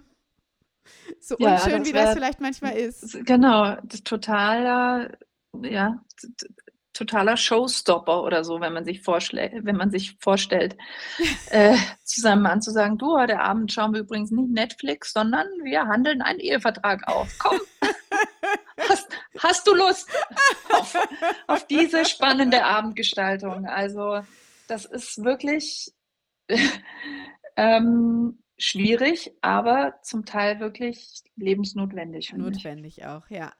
So 1.20 1.36
ja, 1.38 1.54
unschön, 1.54 1.78
das 1.78 1.88
wie 1.88 1.92
das 1.92 2.14
vielleicht 2.14 2.40
manchmal 2.40 2.76
ist. 2.76 3.24
Genau, 3.24 3.76
totaler, 4.04 5.16
ja, 5.62 6.02
totaler 6.92 7.36
Showstopper 7.36 8.22
oder 8.22 8.44
so, 8.44 8.60
wenn 8.60 8.72
man 8.72 8.84
sich 8.84 9.06
wenn 9.06 9.76
man 9.76 9.90
sich 9.90 10.16
vorstellt, 10.20 10.76
äh, 11.50 11.76
zu 12.02 12.20
seinem 12.20 12.42
Mann 12.42 12.60
zu 12.60 12.70
sagen, 12.70 12.98
du, 12.98 13.16
heute 13.16 13.40
Abend 13.40 13.72
schauen 13.72 13.92
wir 13.92 14.00
übrigens 14.00 14.30
nicht 14.30 14.50
Netflix, 14.50 15.12
sondern 15.12 15.46
wir 15.62 15.86
handeln 15.86 16.22
einen 16.22 16.40
Ehevertrag 16.40 17.06
auf. 17.06 17.28
Komm, 17.38 17.60
hast, 18.88 19.08
hast 19.38 19.66
du 19.66 19.74
Lust 19.74 20.08
auf, 20.70 20.96
auf 21.46 21.66
diese 21.66 22.04
spannende 22.04 22.64
Abendgestaltung? 22.64 23.66
Also 23.66 24.20
das 24.68 24.84
ist 24.84 25.22
wirklich 25.24 25.92
ähm, 27.56 28.41
schwierig, 28.62 29.32
aber 29.40 29.94
zum 30.02 30.24
Teil 30.24 30.60
wirklich 30.60 31.22
lebensnotwendig. 31.36 32.32
Notwendig 32.32 33.04
auch, 33.04 33.28
ja. 33.28 33.52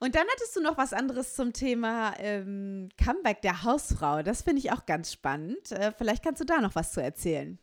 Und 0.00 0.14
dann 0.14 0.26
hattest 0.30 0.56
du 0.56 0.60
noch 0.60 0.76
was 0.76 0.92
anderes 0.92 1.34
zum 1.34 1.52
Thema 1.52 2.14
ähm, 2.18 2.88
Comeback 3.02 3.42
der 3.42 3.62
Hausfrau. 3.62 4.22
Das 4.22 4.42
finde 4.42 4.58
ich 4.58 4.72
auch 4.72 4.86
ganz 4.86 5.12
spannend. 5.12 5.72
Äh, 5.72 5.92
vielleicht 5.96 6.22
kannst 6.22 6.40
du 6.40 6.44
da 6.44 6.60
noch 6.60 6.74
was 6.74 6.92
zu 6.92 7.02
erzählen. 7.02 7.58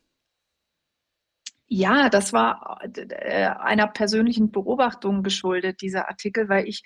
Ja, 1.67 2.09
das 2.09 2.33
war 2.33 2.81
äh, 2.83 3.45
einer 3.45 3.87
persönlichen 3.87 4.51
Beobachtung 4.51 5.23
geschuldet, 5.23 5.81
dieser 5.81 6.09
Artikel, 6.09 6.49
weil 6.49 6.67
ich 6.67 6.83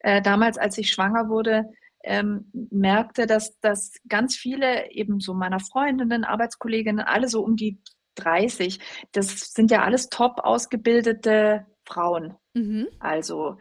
äh, 0.00 0.22
damals, 0.22 0.58
als 0.58 0.78
ich 0.78 0.92
schwanger 0.92 1.28
wurde, 1.28 1.64
ähm, 2.04 2.50
merkte, 2.70 3.26
dass, 3.26 3.58
dass 3.60 3.94
ganz 4.08 4.36
viele 4.36 4.92
eben 4.92 5.18
so 5.18 5.34
meiner 5.34 5.58
Freundinnen, 5.58 6.24
Arbeitskolleginnen, 6.24 7.04
alle 7.04 7.28
so 7.28 7.42
um 7.42 7.56
die 7.56 7.80
30, 8.18 8.78
das 9.12 9.52
sind 9.52 9.70
ja 9.70 9.82
alles 9.82 10.08
top 10.08 10.40
ausgebildete 10.40 11.66
Frauen. 11.84 12.34
Mhm. 12.54 12.88
Also 13.00 13.58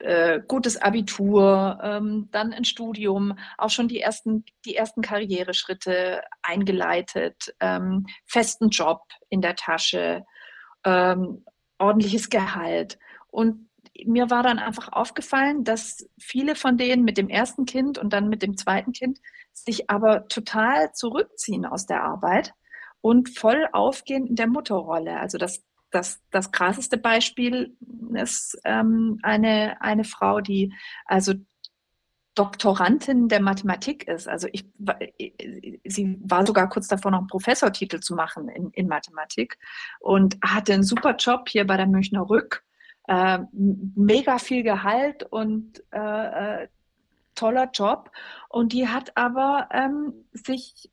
äh, 0.00 0.40
gutes 0.46 0.76
Abitur, 0.76 1.78
ähm, 1.82 2.28
dann 2.30 2.52
ein 2.52 2.64
Studium, 2.64 3.38
auch 3.56 3.70
schon 3.70 3.88
die 3.88 4.00
ersten, 4.00 4.44
die 4.64 4.76
ersten 4.76 5.00
Karriereschritte 5.00 6.22
eingeleitet, 6.42 7.54
ähm, 7.60 8.06
festen 8.26 8.68
Job 8.68 9.00
in 9.30 9.40
der 9.40 9.56
Tasche, 9.56 10.24
ähm, 10.84 11.44
ordentliches 11.78 12.28
Gehalt. 12.28 12.98
Und 13.28 13.70
mir 14.04 14.30
war 14.30 14.42
dann 14.42 14.58
einfach 14.58 14.92
aufgefallen, 14.92 15.64
dass 15.64 16.06
viele 16.18 16.54
von 16.54 16.76
denen 16.76 17.04
mit 17.04 17.16
dem 17.16 17.28
ersten 17.28 17.64
Kind 17.64 17.98
und 17.98 18.12
dann 18.12 18.28
mit 18.28 18.42
dem 18.42 18.56
zweiten 18.56 18.92
Kind 18.92 19.20
sich 19.52 19.90
aber 19.90 20.28
total 20.28 20.92
zurückziehen 20.92 21.66
aus 21.66 21.86
der 21.86 22.02
Arbeit 22.02 22.52
und 23.02 23.28
voll 23.28 23.68
aufgehen 23.72 24.26
in 24.26 24.36
der 24.36 24.46
Mutterrolle. 24.46 25.20
Also 25.20 25.36
das, 25.36 25.62
das, 25.90 26.22
das 26.30 26.50
krasseste 26.50 26.96
Beispiel 26.96 27.76
ist 28.14 28.58
ähm, 28.64 29.18
eine, 29.22 29.80
eine 29.82 30.04
Frau, 30.04 30.40
die 30.40 30.72
also 31.04 31.34
Doktorandin 32.34 33.28
der 33.28 33.42
Mathematik 33.42 34.08
ist. 34.08 34.26
Also 34.26 34.48
ich, 34.52 34.64
sie 35.84 36.18
war 36.22 36.46
sogar 36.46 36.70
kurz 36.70 36.88
davor, 36.88 37.10
noch 37.10 37.18
einen 37.18 37.26
Professortitel 37.26 38.00
zu 38.00 38.14
machen 38.14 38.48
in, 38.48 38.70
in 38.70 38.88
Mathematik 38.88 39.58
und 40.00 40.38
hatte 40.42 40.72
einen 40.72 40.82
super 40.82 41.14
Job 41.16 41.50
hier 41.50 41.66
bei 41.66 41.76
der 41.76 41.86
Münchner 41.86 42.30
Rück 42.30 42.64
äh, 43.08 43.40
mega 43.52 44.38
viel 44.38 44.62
Gehalt 44.62 45.24
und 45.24 45.82
äh, 45.92 46.62
äh, 46.62 46.68
toller 47.34 47.70
Job. 47.72 48.10
Und 48.48 48.72
die 48.72 48.88
hat 48.88 49.16
aber 49.16 49.68
ähm, 49.72 50.14
sich 50.32 50.90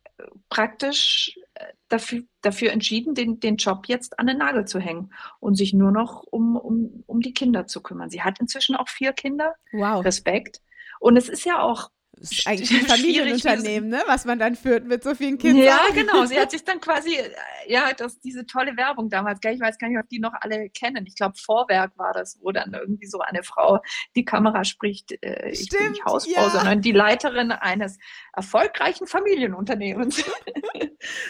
praktisch 0.50 1.38
dafür, 1.88 2.24
dafür 2.41 2.72
entschieden, 2.72 3.15
den, 3.15 3.39
den 3.39 3.58
Job 3.58 3.88
jetzt 3.88 4.19
an 4.19 4.28
den 4.28 4.38
Nagel 4.38 4.65
zu 4.65 4.80
hängen 4.80 5.13
und 5.39 5.56
sich 5.56 5.74
nur 5.74 5.91
noch 5.91 6.24
um, 6.24 6.56
um, 6.56 7.04
um 7.06 7.22
die 7.22 7.34
Kinder 7.34 7.67
zu 7.67 7.82
kümmern. 7.82 8.10
Sie 8.10 8.22
hat 8.22 8.39
inzwischen 8.39 8.76
auch 8.76 8.89
vier 8.89 9.13
Kinder. 9.13 9.56
Wow. 9.72 10.04
Respekt. 10.04 10.62
Und 11.00 11.17
es 11.17 11.30
ist 11.30 11.45
ja 11.45 11.62
auch 11.62 11.89
ist 12.19 12.47
eigentlich 12.47 12.71
ein 12.82 12.88
Familienunternehmen, 12.88 13.89
ne? 13.89 14.01
was 14.08 14.25
man 14.25 14.39
dann 14.39 14.55
führt 14.55 14.86
mit 14.86 15.03
so 15.03 15.15
vielen 15.15 15.38
Kindern. 15.38 15.65
Ja, 15.65 15.79
genau. 15.93 16.25
Sie 16.25 16.39
hat 16.39 16.51
sich 16.51 16.63
dann 16.63 16.79
quasi, 16.79 17.15
äh, 17.15 17.32
ja, 17.67 17.93
das, 17.93 18.19
diese 18.19 18.45
tolle 18.45 18.75
Werbung 18.77 19.10
damals, 19.10 19.39
ich 19.43 19.60
weiß 19.60 19.77
gar 19.77 19.89
nicht, 19.89 19.99
ob 19.99 20.10
die 20.10 20.19
noch 20.19 20.34
alle 20.41 20.69
kennen. 20.69 21.05
Ich 21.08 21.15
glaube, 21.15 21.36
Vorwerk 21.38 21.97
war 21.97 22.13
das, 22.13 22.38
wo 22.41 22.51
dann 22.51 22.73
irgendwie 22.73 23.08
so 23.08 23.19
eine 23.19 23.43
Frau 23.43 23.79
die 24.15 24.25
Kamera 24.25 24.63
spricht, 24.63 25.13
äh, 25.23 25.49
ich 25.51 25.63
Stimmt, 25.63 25.82
bin 25.82 25.91
nicht 25.91 26.05
Hausfrau, 26.05 26.41
ja. 26.41 26.49
sondern 26.49 26.82
die 26.82 26.91
Leiterin 26.91 27.51
eines 27.51 27.97
erfolgreichen 28.34 29.08
Familienunternehmens. 29.08 30.23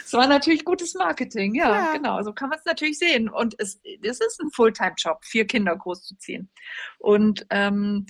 Es 0.04 0.12
war 0.12 0.26
natürlich 0.26 0.64
gutes 0.64 0.94
Marketing, 0.94 1.54
ja, 1.54 1.70
ja. 1.70 1.92
genau. 1.92 2.20
So 2.22 2.32
kann 2.32 2.48
man 2.48 2.58
es 2.58 2.64
natürlich 2.64 2.98
sehen. 2.98 3.28
Und 3.28 3.54
es, 3.58 3.80
es 4.02 4.18
ist 4.18 4.40
ein 4.40 4.50
Fulltime-Job, 4.50 5.24
vier 5.24 5.46
Kinder 5.46 5.76
großzuziehen. 5.76 6.50
Und 6.98 7.46
ähm, 7.50 8.06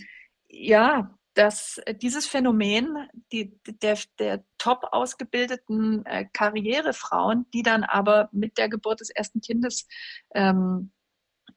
ja, 0.48 1.14
dass 1.34 1.78
äh, 1.86 1.94
dieses 1.94 2.26
Phänomen 2.26 3.08
die, 3.32 3.58
der, 3.66 3.98
der 4.18 4.44
top 4.58 4.84
ausgebildeten 4.90 6.04
äh, 6.06 6.26
Karrierefrauen, 6.32 7.46
die 7.54 7.62
dann 7.62 7.84
aber 7.84 8.28
mit 8.32 8.58
der 8.58 8.68
Geburt 8.68 9.00
des 9.00 9.10
ersten 9.10 9.40
Kindes 9.40 9.86
ähm, 10.34 10.92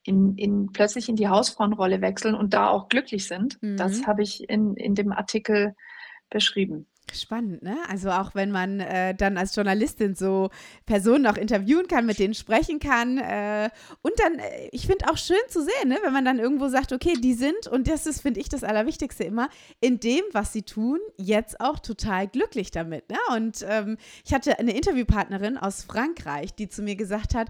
in, 0.04 0.38
in, 0.38 0.72
plötzlich 0.72 1.10
in 1.10 1.16
die 1.16 1.30
Hausfrauenrolle 1.30 2.02
wechseln 2.02 2.36
und 2.36 2.54
da 2.54 2.70
auch 2.70 2.90
glücklich 2.90 3.28
sind, 3.28 3.62
mhm. 3.62 3.78
das 3.78 4.06
habe 4.06 4.22
ich 4.22 4.50
in, 4.50 4.76
in 4.76 4.96
dem 4.96 5.12
Artikel 5.12 5.76
beschrieben. 6.30 6.88
Spannend, 7.12 7.62
ne? 7.62 7.78
Also 7.90 8.10
auch 8.10 8.34
wenn 8.34 8.50
man 8.50 8.80
äh, 8.80 9.14
dann 9.14 9.38
als 9.38 9.56
Journalistin 9.56 10.16
so 10.16 10.50
Personen 10.86 11.28
auch 11.28 11.36
interviewen 11.36 11.88
kann, 11.88 12.06
mit 12.06 12.18
denen 12.18 12.34
sprechen 12.34 12.80
kann. 12.80 13.18
Äh, 13.18 13.70
und 14.02 14.14
dann, 14.20 14.40
äh, 14.40 14.70
ich 14.72 14.88
finde 14.88 15.10
auch 15.10 15.18
schön 15.18 15.38
zu 15.50 15.62
sehen, 15.62 15.90
ne? 15.90 15.98
wenn 16.04 16.14
man 16.14 16.26
dann 16.26 16.40
irgendwo 16.40 16.70
sagt, 16.70 16.92
okay, 16.94 17.14
die 17.22 17.34
sind, 17.34 17.68
und 17.68 17.88
das 17.88 18.08
ist, 18.08 18.22
finde 18.22 18.40
ich, 18.40 18.50
das 18.50 18.64
Allerwichtigste 18.64 19.26
immer, 19.26 19.50
in 19.80 20.00
dem, 20.00 20.24
was 20.32 20.54
sie 20.54 20.64
tun, 20.64 21.00
jetzt 21.18 21.60
auch 21.60 21.80
total 21.80 22.28
glücklich 22.28 22.72
damit. 22.72 23.10
Ne? 23.10 23.18
Und 23.36 23.66
ähm, 23.68 23.98
ich 24.26 24.34
hatte 24.34 24.58
eine 24.58 24.76
Interviewpartnerin 24.76 25.58
aus 25.58 25.84
Frankreich, 25.84 26.56
die 26.56 26.70
zu 26.70 26.82
mir 26.82 26.96
gesagt 26.96 27.36
hat, 27.36 27.50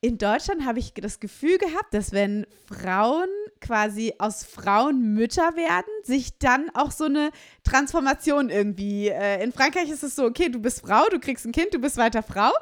in 0.00 0.16
Deutschland 0.16 0.64
habe 0.64 0.78
ich 0.78 0.94
das 0.94 1.18
Gefühl 1.18 1.58
gehabt, 1.58 1.92
dass 1.92 2.12
wenn 2.12 2.46
Frauen 2.66 3.28
quasi 3.60 4.14
aus 4.18 4.44
Frauen 4.44 5.14
Mütter 5.14 5.56
werden, 5.56 5.90
sich 6.04 6.38
dann 6.38 6.70
auch 6.74 6.92
so 6.92 7.06
eine 7.06 7.30
Transformation 7.64 8.48
irgendwie. 8.48 9.08
Äh, 9.08 9.42
in 9.42 9.50
Frankreich 9.52 9.90
ist 9.90 10.04
es 10.04 10.14
so, 10.14 10.24
okay, 10.24 10.50
du 10.50 10.60
bist 10.60 10.82
Frau, 10.82 11.04
du 11.10 11.18
kriegst 11.18 11.44
ein 11.46 11.50
Kind, 11.50 11.74
du 11.74 11.80
bist 11.80 11.96
weiter 11.96 12.22
Frau. 12.22 12.52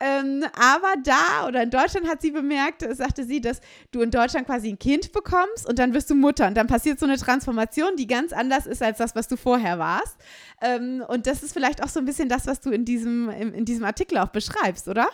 Ähm, 0.00 0.44
aber 0.54 0.92
da 1.02 1.48
oder 1.48 1.62
in 1.62 1.70
Deutschland 1.70 2.06
hat 2.06 2.20
sie 2.20 2.30
bemerkt, 2.30 2.84
sagte 2.94 3.24
sie, 3.24 3.40
dass 3.40 3.62
du 3.90 4.02
in 4.02 4.10
Deutschland 4.10 4.46
quasi 4.46 4.68
ein 4.68 4.78
Kind 4.78 5.12
bekommst 5.12 5.66
und 5.66 5.78
dann 5.78 5.94
wirst 5.94 6.10
du 6.10 6.14
Mutter. 6.14 6.46
Und 6.46 6.54
dann 6.54 6.66
passiert 6.66 7.00
so 7.00 7.06
eine 7.06 7.16
Transformation, 7.16 7.96
die 7.96 8.06
ganz 8.06 8.34
anders 8.34 8.66
ist 8.66 8.82
als 8.82 8.98
das, 8.98 9.14
was 9.14 9.28
du 9.28 9.38
vorher 9.38 9.78
warst. 9.78 10.18
Ähm, 10.60 11.02
und 11.08 11.26
das 11.26 11.42
ist 11.42 11.54
vielleicht 11.54 11.82
auch 11.82 11.88
so 11.88 12.00
ein 12.00 12.04
bisschen 12.04 12.28
das, 12.28 12.46
was 12.46 12.60
du 12.60 12.70
in 12.70 12.84
diesem, 12.84 13.30
in, 13.30 13.54
in 13.54 13.64
diesem 13.64 13.84
Artikel 13.84 14.18
auch 14.18 14.28
beschreibst, 14.28 14.88
oder? 14.88 15.08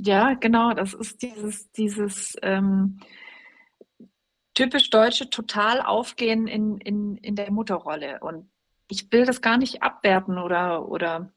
Ja, 0.00 0.34
genau, 0.34 0.74
das 0.74 0.94
ist 0.94 1.22
dieses, 1.22 1.72
dieses 1.72 2.36
ähm, 2.42 3.00
typisch 4.54 4.90
deutsche 4.90 5.28
total 5.28 5.82
aufgehen 5.82 6.46
in, 6.46 6.78
in, 6.78 7.16
in 7.16 7.34
der 7.34 7.50
Mutterrolle. 7.50 8.20
Und 8.20 8.48
ich 8.88 9.10
will 9.10 9.24
das 9.24 9.42
gar 9.42 9.58
nicht 9.58 9.82
abwerten 9.82 10.38
oder, 10.38 10.88
oder 10.88 11.32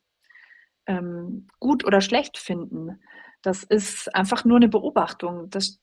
ähm, 0.86 1.48
gut 1.60 1.84
oder 1.86 2.02
schlecht 2.02 2.38
finden. 2.38 3.02
Das 3.42 3.64
ist 3.64 4.14
einfach 4.14 4.46
nur 4.46 4.58
eine 4.58 4.70
Beobachtung, 4.70 5.50
dass, 5.50 5.80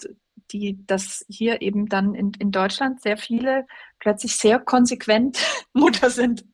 die, 0.53 0.85
dass 0.87 1.25
hier 1.29 1.63
eben 1.63 1.87
dann 1.87 2.15
in, 2.15 2.33
in 2.39 2.51
Deutschland 2.51 3.01
sehr 3.01 3.17
viele 3.17 3.67
plötzlich 3.99 4.37
sehr 4.37 4.59
konsequent 4.59 5.39
Mutter 5.73 6.11
sind, 6.11 6.45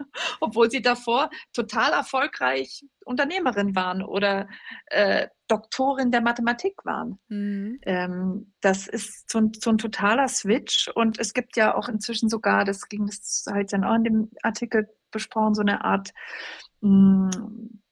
obwohl 0.40 0.70
sie 0.70 0.82
davor 0.82 1.30
total 1.52 1.92
erfolgreich 1.92 2.84
Unternehmerin 3.04 3.74
waren 3.76 4.02
oder 4.02 4.48
äh, 4.86 5.28
Doktorin 5.48 6.10
der 6.10 6.22
Mathematik 6.22 6.84
waren. 6.84 7.18
Mhm. 7.28 7.78
Ähm, 7.82 8.54
das 8.60 8.86
ist 8.86 9.30
so 9.30 9.38
ein, 9.38 9.52
so 9.54 9.70
ein, 9.70 9.78
totaler 9.78 10.28
Switch 10.28 10.88
und 10.88 11.18
es 11.18 11.34
gibt 11.34 11.56
ja 11.56 11.74
auch 11.74 11.88
inzwischen 11.88 12.28
sogar, 12.28 12.64
das 12.64 12.88
ging 12.88 13.06
das 13.06 13.44
halt 13.48 13.72
dann 13.72 13.84
auch 13.84 13.94
in 13.94 14.04
dem 14.04 14.30
Artikel 14.42 14.88
besprochen, 15.10 15.54
so 15.54 15.60
eine 15.60 15.84
Art 15.84 16.12
mh, 16.80 17.30
hm, 17.34 17.83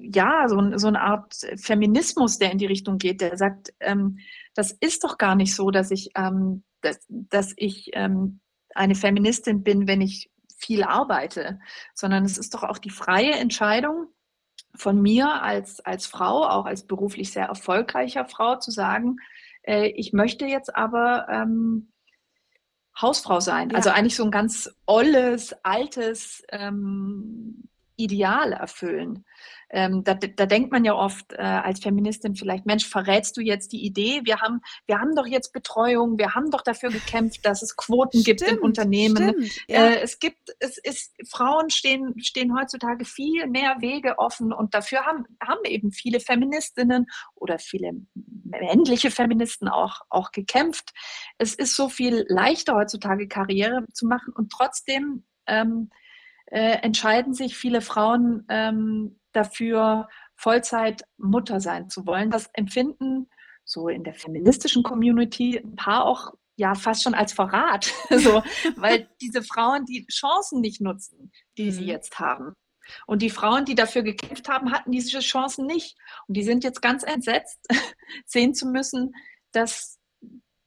ja, 0.00 0.48
so, 0.48 0.78
so, 0.78 0.88
eine 0.88 1.00
Art 1.00 1.34
Feminismus, 1.56 2.38
der 2.38 2.52
in 2.52 2.58
die 2.58 2.66
Richtung 2.66 2.98
geht, 2.98 3.20
der 3.20 3.36
sagt, 3.36 3.72
ähm, 3.80 4.18
das 4.54 4.72
ist 4.72 5.04
doch 5.04 5.18
gar 5.18 5.34
nicht 5.34 5.54
so, 5.54 5.70
dass 5.70 5.90
ich, 5.90 6.10
ähm, 6.14 6.64
dass, 6.80 6.98
dass 7.08 7.52
ich 7.56 7.90
ähm, 7.94 8.40
eine 8.74 8.94
Feministin 8.94 9.62
bin, 9.62 9.86
wenn 9.86 10.00
ich 10.00 10.30
viel 10.56 10.82
arbeite, 10.82 11.58
sondern 11.94 12.24
es 12.24 12.38
ist 12.38 12.54
doch 12.54 12.62
auch 12.62 12.78
die 12.78 12.90
freie 12.90 13.32
Entscheidung 13.32 14.08
von 14.74 15.00
mir 15.00 15.42
als, 15.42 15.80
als 15.80 16.06
Frau, 16.06 16.46
auch 16.46 16.66
als 16.66 16.86
beruflich 16.86 17.32
sehr 17.32 17.46
erfolgreicher 17.46 18.26
Frau, 18.26 18.56
zu 18.56 18.70
sagen, 18.70 19.16
äh, 19.62 19.88
ich 19.88 20.12
möchte 20.12 20.46
jetzt 20.46 20.74
aber 20.76 21.26
ähm, 21.28 21.92
Hausfrau 23.00 23.40
sein. 23.40 23.70
Ja. 23.70 23.76
Also 23.76 23.90
eigentlich 23.90 24.16
so 24.16 24.24
ein 24.24 24.30
ganz 24.30 24.70
olles, 24.86 25.54
altes 25.62 26.42
ähm, 26.50 27.68
Ideal 28.02 28.52
erfüllen 28.52 29.24
ähm, 29.72 30.02
da, 30.02 30.14
da, 30.14 30.46
denkt 30.46 30.72
man 30.72 30.84
ja 30.84 30.94
oft 30.94 31.32
äh, 31.32 31.36
als 31.36 31.80
Feministin 31.80 32.34
vielleicht, 32.34 32.66
Mensch, 32.66 32.86
verrätst 32.88 33.36
du 33.36 33.40
jetzt 33.40 33.72
die 33.72 33.84
Idee? 33.84 34.22
Wir 34.24 34.40
haben, 34.40 34.60
wir 34.86 34.98
haben 34.98 35.14
doch 35.14 35.26
jetzt 35.26 35.52
Betreuung, 35.52 36.18
wir 36.18 36.34
haben 36.34 36.50
doch 36.50 36.62
dafür 36.62 36.90
gekämpft, 36.90 37.46
dass 37.46 37.62
es 37.62 37.76
Quoten 37.76 38.20
stimmt, 38.20 38.40
gibt 38.40 38.50
in 38.50 38.58
Unternehmen. 38.58 39.28
Stimmt, 39.28 39.68
ja. 39.68 39.86
äh, 39.86 40.00
es 40.00 40.18
gibt, 40.18 40.56
es 40.58 40.76
ist, 40.76 41.14
Frauen 41.28 41.70
stehen, 41.70 42.14
stehen 42.18 42.58
heutzutage 42.58 43.04
viel 43.04 43.46
mehr 43.46 43.76
Wege 43.80 44.18
offen 44.18 44.52
und 44.52 44.74
dafür 44.74 45.06
haben, 45.06 45.24
haben 45.40 45.64
eben 45.64 45.92
viele 45.92 46.18
Feministinnen 46.18 47.06
oder 47.36 47.60
viele 47.60 47.92
männliche 48.14 49.12
Feministen 49.12 49.68
auch, 49.68 50.00
auch 50.08 50.32
gekämpft. 50.32 50.92
Es 51.38 51.54
ist 51.54 51.76
so 51.76 51.88
viel 51.88 52.24
leichter 52.28 52.74
heutzutage 52.74 53.28
Karriere 53.28 53.86
zu 53.92 54.06
machen 54.06 54.32
und 54.34 54.50
trotzdem 54.50 55.22
ähm, 55.46 55.90
äh, 56.50 56.82
entscheiden 56.82 57.34
sich 57.34 57.56
viele 57.56 57.80
Frauen 57.80 58.44
ähm, 58.48 59.18
dafür, 59.32 60.08
Vollzeit 60.36 61.04
Mutter 61.16 61.60
sein 61.60 61.88
zu 61.88 62.06
wollen. 62.06 62.30
Das 62.30 62.48
empfinden 62.54 63.28
so 63.64 63.88
in 63.88 64.04
der 64.04 64.14
feministischen 64.14 64.82
Community 64.82 65.58
ein 65.58 65.76
paar 65.76 66.04
auch 66.04 66.32
ja 66.56 66.74
fast 66.74 67.02
schon 67.02 67.14
als 67.14 67.32
Verrat, 67.32 67.84
so, 68.10 68.42
weil 68.76 69.08
diese 69.20 69.42
Frauen 69.42 69.86
die 69.86 70.06
Chancen 70.10 70.60
nicht 70.60 70.80
nutzen, 70.80 71.32
die 71.56 71.66
mhm. 71.66 71.70
sie 71.72 71.84
jetzt 71.86 72.18
haben. 72.18 72.54
Und 73.06 73.22
die 73.22 73.30
Frauen, 73.30 73.64
die 73.64 73.74
dafür 73.74 74.02
gekämpft 74.02 74.48
haben, 74.48 74.72
hatten 74.72 74.90
diese 74.90 75.20
Chancen 75.20 75.66
nicht. 75.66 75.96
Und 76.26 76.36
die 76.36 76.42
sind 76.42 76.64
jetzt 76.64 76.82
ganz 76.82 77.04
entsetzt, 77.04 77.60
sehen 78.26 78.54
zu 78.54 78.66
müssen, 78.66 79.14
dass, 79.52 79.98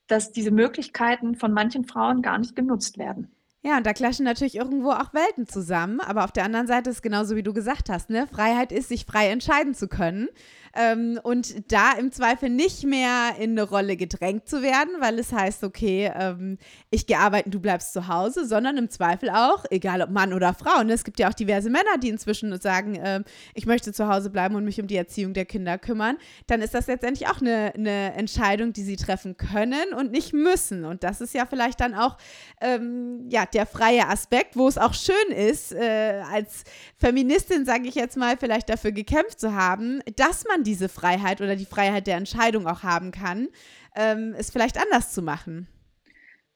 dass 0.08 0.32
diese 0.32 0.52
Möglichkeiten 0.52 1.36
von 1.36 1.54
manchen 1.54 1.86
Frauen 1.86 2.22
gar 2.22 2.38
nicht 2.38 2.56
genutzt 2.56 2.98
werden. 2.98 3.33
Ja, 3.66 3.78
und 3.78 3.86
da 3.86 3.94
clashen 3.94 4.26
natürlich 4.26 4.56
irgendwo 4.56 4.92
auch 4.92 5.14
Welten 5.14 5.48
zusammen. 5.48 6.02
Aber 6.02 6.26
auf 6.26 6.34
der 6.34 6.44
anderen 6.44 6.68
Seite 6.68 6.90
ist 6.90 7.02
genauso 7.02 7.36
wie 7.38 7.44
du 7.44 7.54
gesagt 7.54 7.90
hast, 7.90 8.10
ne? 8.10 8.28
Freiheit 8.28 8.74
ist, 8.74 8.90
sich 8.90 9.06
frei 9.06 9.30
entscheiden 9.30 9.74
zu 9.74 9.88
können 9.88 10.28
ähm, 10.76 11.20
und 11.22 11.72
da 11.72 11.94
im 11.94 12.12
Zweifel 12.12 12.50
nicht 12.50 12.84
mehr 12.84 13.36
in 13.40 13.52
eine 13.52 13.64
Rolle 13.64 13.96
gedrängt 13.96 14.48
zu 14.48 14.62
werden, 14.62 14.90
weil 15.00 15.20
es 15.20 15.32
heißt, 15.32 15.64
okay, 15.64 16.12
ähm, 16.16 16.58
ich 16.90 17.06
gehe 17.06 17.20
arbeiten, 17.20 17.52
du 17.52 17.60
bleibst 17.60 17.94
zu 17.94 18.08
Hause, 18.08 18.48
sondern 18.48 18.78
im 18.78 18.90
Zweifel 18.90 19.30
auch, 19.30 19.66
egal 19.70 20.02
ob 20.02 20.10
Mann 20.10 20.34
oder 20.34 20.54
Frau. 20.54 20.84
Ne? 20.84 20.94
Es 20.94 21.04
gibt 21.04 21.20
ja 21.20 21.30
auch 21.30 21.34
diverse 21.34 21.70
Männer, 21.70 21.98
die 22.02 22.10
inzwischen 22.10 22.60
sagen, 22.60 22.96
äh, 22.96 23.24
ich 23.54 23.66
möchte 23.66 23.94
zu 23.94 24.08
Hause 24.08 24.30
bleiben 24.32 24.56
und 24.56 24.66
mich 24.66 24.82
um 24.82 24.88
die 24.88 24.96
Erziehung 24.96 25.34
der 25.34 25.46
Kinder 25.46 25.78
kümmern. 25.78 26.18
Dann 26.48 26.62
ist 26.62 26.74
das 26.74 26.88
letztendlich 26.88 27.30
auch 27.30 27.40
eine, 27.40 27.74
eine 27.76 28.14
Entscheidung, 28.14 28.74
die 28.74 28.84
sie 28.84 28.96
treffen 28.96 29.38
können 29.38 29.94
und 29.96 30.12
nicht 30.12 30.34
müssen. 30.34 30.86
Und 30.86 31.04
das 31.04 31.22
ist 31.22 31.36
ja 31.36 31.46
vielleicht 31.46 31.82
dann 31.82 31.94
auch 31.94 32.18
ähm, 32.62 33.28
ja, 33.30 33.46
der 33.46 33.68
freie 33.68 34.08
Aspekt, 34.08 34.56
wo 34.58 34.68
es 34.68 34.78
auch 34.78 34.94
schön 34.94 35.36
ist, 35.36 35.72
äh, 35.74 36.24
als 36.32 36.64
Feministin, 36.98 37.66
sage 37.66 37.88
ich 37.88 37.96
jetzt 37.96 38.18
mal, 38.18 38.38
vielleicht 38.38 38.70
dafür 38.70 38.92
gekämpft 38.92 39.40
zu 39.40 39.54
haben, 39.54 40.02
dass 40.16 40.46
man 40.46 40.63
diese 40.64 40.90
Freiheit 40.90 41.42
oder 41.42 41.56
die 41.56 41.66
Freiheit 41.66 42.08
der 42.08 42.18
Entscheidung 42.18 42.68
auch 42.68 42.84
haben 42.84 43.12
kann, 43.12 43.50
ähm, 43.96 44.34
es 44.38 44.52
vielleicht 44.52 44.78
anders 44.78 45.14
zu 45.14 45.22
machen. 45.22 45.68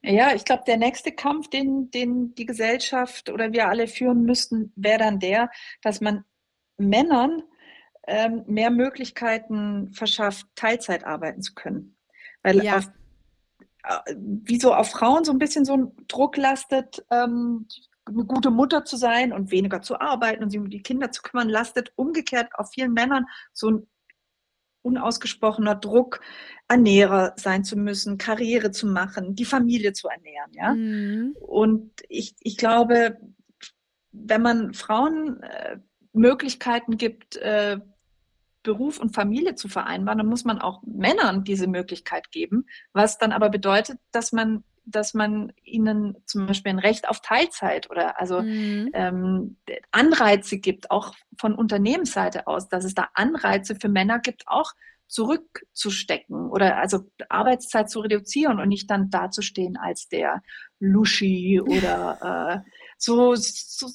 Ja, 0.02 0.34
ich 0.34 0.46
glaube, 0.46 0.64
der 0.66 0.78
nächste 0.78 1.12
Kampf, 1.12 1.50
den, 1.50 1.92
den 1.92 2.34
die 2.36 2.46
Gesellschaft 2.46 3.30
oder 3.30 3.52
wir 3.52 3.68
alle 3.68 3.88
führen 3.88 4.24
müssten, 4.24 4.72
wäre 4.76 5.00
dann 5.00 5.20
der, 5.20 5.50
dass 5.82 6.02
man 6.02 6.24
Männern 6.78 7.44
ähm, 8.08 8.44
mehr 8.48 8.70
Möglichkeiten 8.70 9.92
verschafft, 9.94 10.48
Teilzeit 10.56 11.04
arbeiten 11.04 11.42
zu 11.42 11.54
können. 11.56 11.98
Weil 12.42 12.64
ja. 12.64 12.78
auf, 12.78 12.90
äh, 13.84 14.16
wie 14.16 14.60
so 14.60 14.74
auf 14.74 14.92
Frauen 14.92 15.26
so 15.26 15.32
ein 15.32 15.40
bisschen 15.40 15.66
so 15.66 15.76
ein 15.76 15.92
Druck 16.08 16.38
lastet, 16.38 17.06
ähm, 17.12 17.68
eine 18.06 18.24
gute 18.24 18.52
Mutter 18.52 18.86
zu 18.86 18.96
sein 18.96 19.34
und 19.34 19.52
weniger 19.52 19.82
zu 19.82 20.00
arbeiten 20.00 20.44
und 20.44 20.52
sich 20.52 20.60
um 20.60 20.70
die 20.70 20.82
Kinder 20.82 21.12
zu 21.12 21.22
kümmern, 21.22 21.50
lastet 21.50 21.92
umgekehrt 21.96 22.50
auf 22.56 22.70
vielen 22.72 22.94
Männern 22.94 23.26
so 23.52 23.72
ein 23.72 23.88
unausgesprochener 24.82 25.76
Druck, 25.76 26.22
Ernährer 26.68 27.34
sein 27.38 27.64
zu 27.64 27.78
müssen, 27.78 28.18
Karriere 28.18 28.72
zu 28.72 28.88
machen, 28.88 29.36
die 29.36 29.46
Familie 29.46 29.94
zu 29.94 30.08
ernähren. 30.08 30.52
Ja? 30.54 30.74
Mhm. 30.74 31.36
Und 31.40 31.92
ich, 32.10 32.36
ich 32.42 32.58
glaube, 32.58 33.18
wenn 34.12 34.42
man 34.42 34.74
Frauen 34.74 35.42
äh, 35.44 35.78
Möglichkeiten 36.14 36.98
gibt, 36.98 37.38
äh, 37.38 37.80
Beruf 38.64 39.00
und 39.00 39.16
Familie 39.16 39.56
zu 39.56 39.70
vereinbaren, 39.70 40.18
dann 40.18 40.28
muss 40.28 40.44
man 40.44 40.60
auch 40.60 40.82
Männern 40.84 41.46
diese 41.46 41.68
Möglichkeit 41.68 42.32
geben, 42.32 42.66
was 42.92 43.18
dann 43.18 43.32
aber 43.32 43.50
bedeutet, 43.50 43.98
dass 44.12 44.34
man 44.34 44.64
dass 44.88 45.14
man 45.14 45.52
ihnen 45.64 46.18
zum 46.26 46.48
Beispiel 46.48 46.72
ein 46.72 46.80
Recht 46.80 47.10
auf 47.10 47.22
Teilzeit 47.22 47.90
oder 47.92 48.20
also 48.20 48.42
mhm. 48.42 48.90
ähm, 48.94 49.58
Anreize 49.92 50.60
gibt, 50.60 50.92
auch 50.92 51.14
von 51.38 51.54
Unternehmensseite 51.54 52.48
aus, 52.48 52.70
dass 52.70 52.86
es 52.86 52.94
da 52.94 53.10
Anreize 53.14 53.76
für 53.76 53.90
Männer 53.90 54.20
gibt, 54.20 54.44
auch 54.48 54.72
zurückzustecken 55.08 56.50
oder 56.50 56.78
also 56.78 57.10
Arbeitszeit 57.30 57.90
zu 57.90 58.02
reduzieren 58.02 58.60
und 58.60 58.70
nicht 58.70 58.90
dann 58.90 59.10
dazustehen 59.10 59.78
als 59.78 60.08
der 60.10 60.42
Luschi 60.80 61.62
oder 61.62 62.64
äh, 62.66 62.70
so, 62.98 63.36
so, 63.36 63.88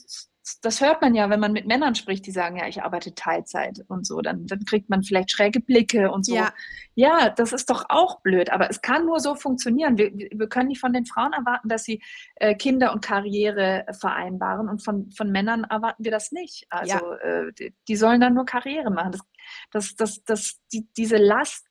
das 0.62 0.80
hört 0.80 1.00
man 1.00 1.14
ja, 1.14 1.30
wenn 1.30 1.38
man 1.40 1.52
mit 1.52 1.66
Männern 1.66 1.94
spricht, 1.94 2.26
die 2.26 2.32
sagen, 2.32 2.56
ja, 2.56 2.66
ich 2.66 2.82
arbeite 2.82 3.14
Teilzeit 3.14 3.84
und 3.88 4.06
so, 4.06 4.20
dann, 4.20 4.46
dann 4.46 4.64
kriegt 4.64 4.90
man 4.90 5.04
vielleicht 5.04 5.30
schräge 5.30 5.60
Blicke 5.60 6.10
und 6.10 6.26
so. 6.26 6.34
Ja. 6.34 6.52
ja, 6.94 7.30
das 7.30 7.52
ist 7.52 7.70
doch 7.70 7.84
auch 7.88 8.20
blöd, 8.22 8.50
aber 8.50 8.68
es 8.68 8.82
kann 8.82 9.06
nur 9.06 9.20
so 9.20 9.36
funktionieren. 9.36 9.98
Wir, 9.98 10.12
wir 10.12 10.48
können 10.48 10.68
nicht 10.68 10.80
von 10.80 10.92
den 10.92 11.06
Frauen 11.06 11.32
erwarten, 11.32 11.68
dass 11.68 11.84
sie 11.84 12.02
äh, 12.36 12.56
Kinder 12.56 12.92
und 12.92 13.04
Karriere 13.04 13.86
vereinbaren 13.98 14.68
und 14.68 14.82
von, 14.82 15.10
von 15.12 15.30
Männern 15.30 15.64
erwarten 15.64 16.04
wir 16.04 16.10
das 16.10 16.32
nicht. 16.32 16.66
Also 16.70 16.96
ja. 16.96 17.16
äh, 17.18 17.52
die, 17.52 17.74
die, 17.86 17.96
sollen 17.96 18.20
dann 18.20 18.34
nur 18.34 18.44
Karriere 18.44 18.90
machen. 18.90 19.12
Das, 19.12 19.22
das, 19.70 19.94
das, 19.94 20.24
das, 20.24 20.60
die, 20.72 20.88
diese 20.96 21.18
Last 21.18 21.66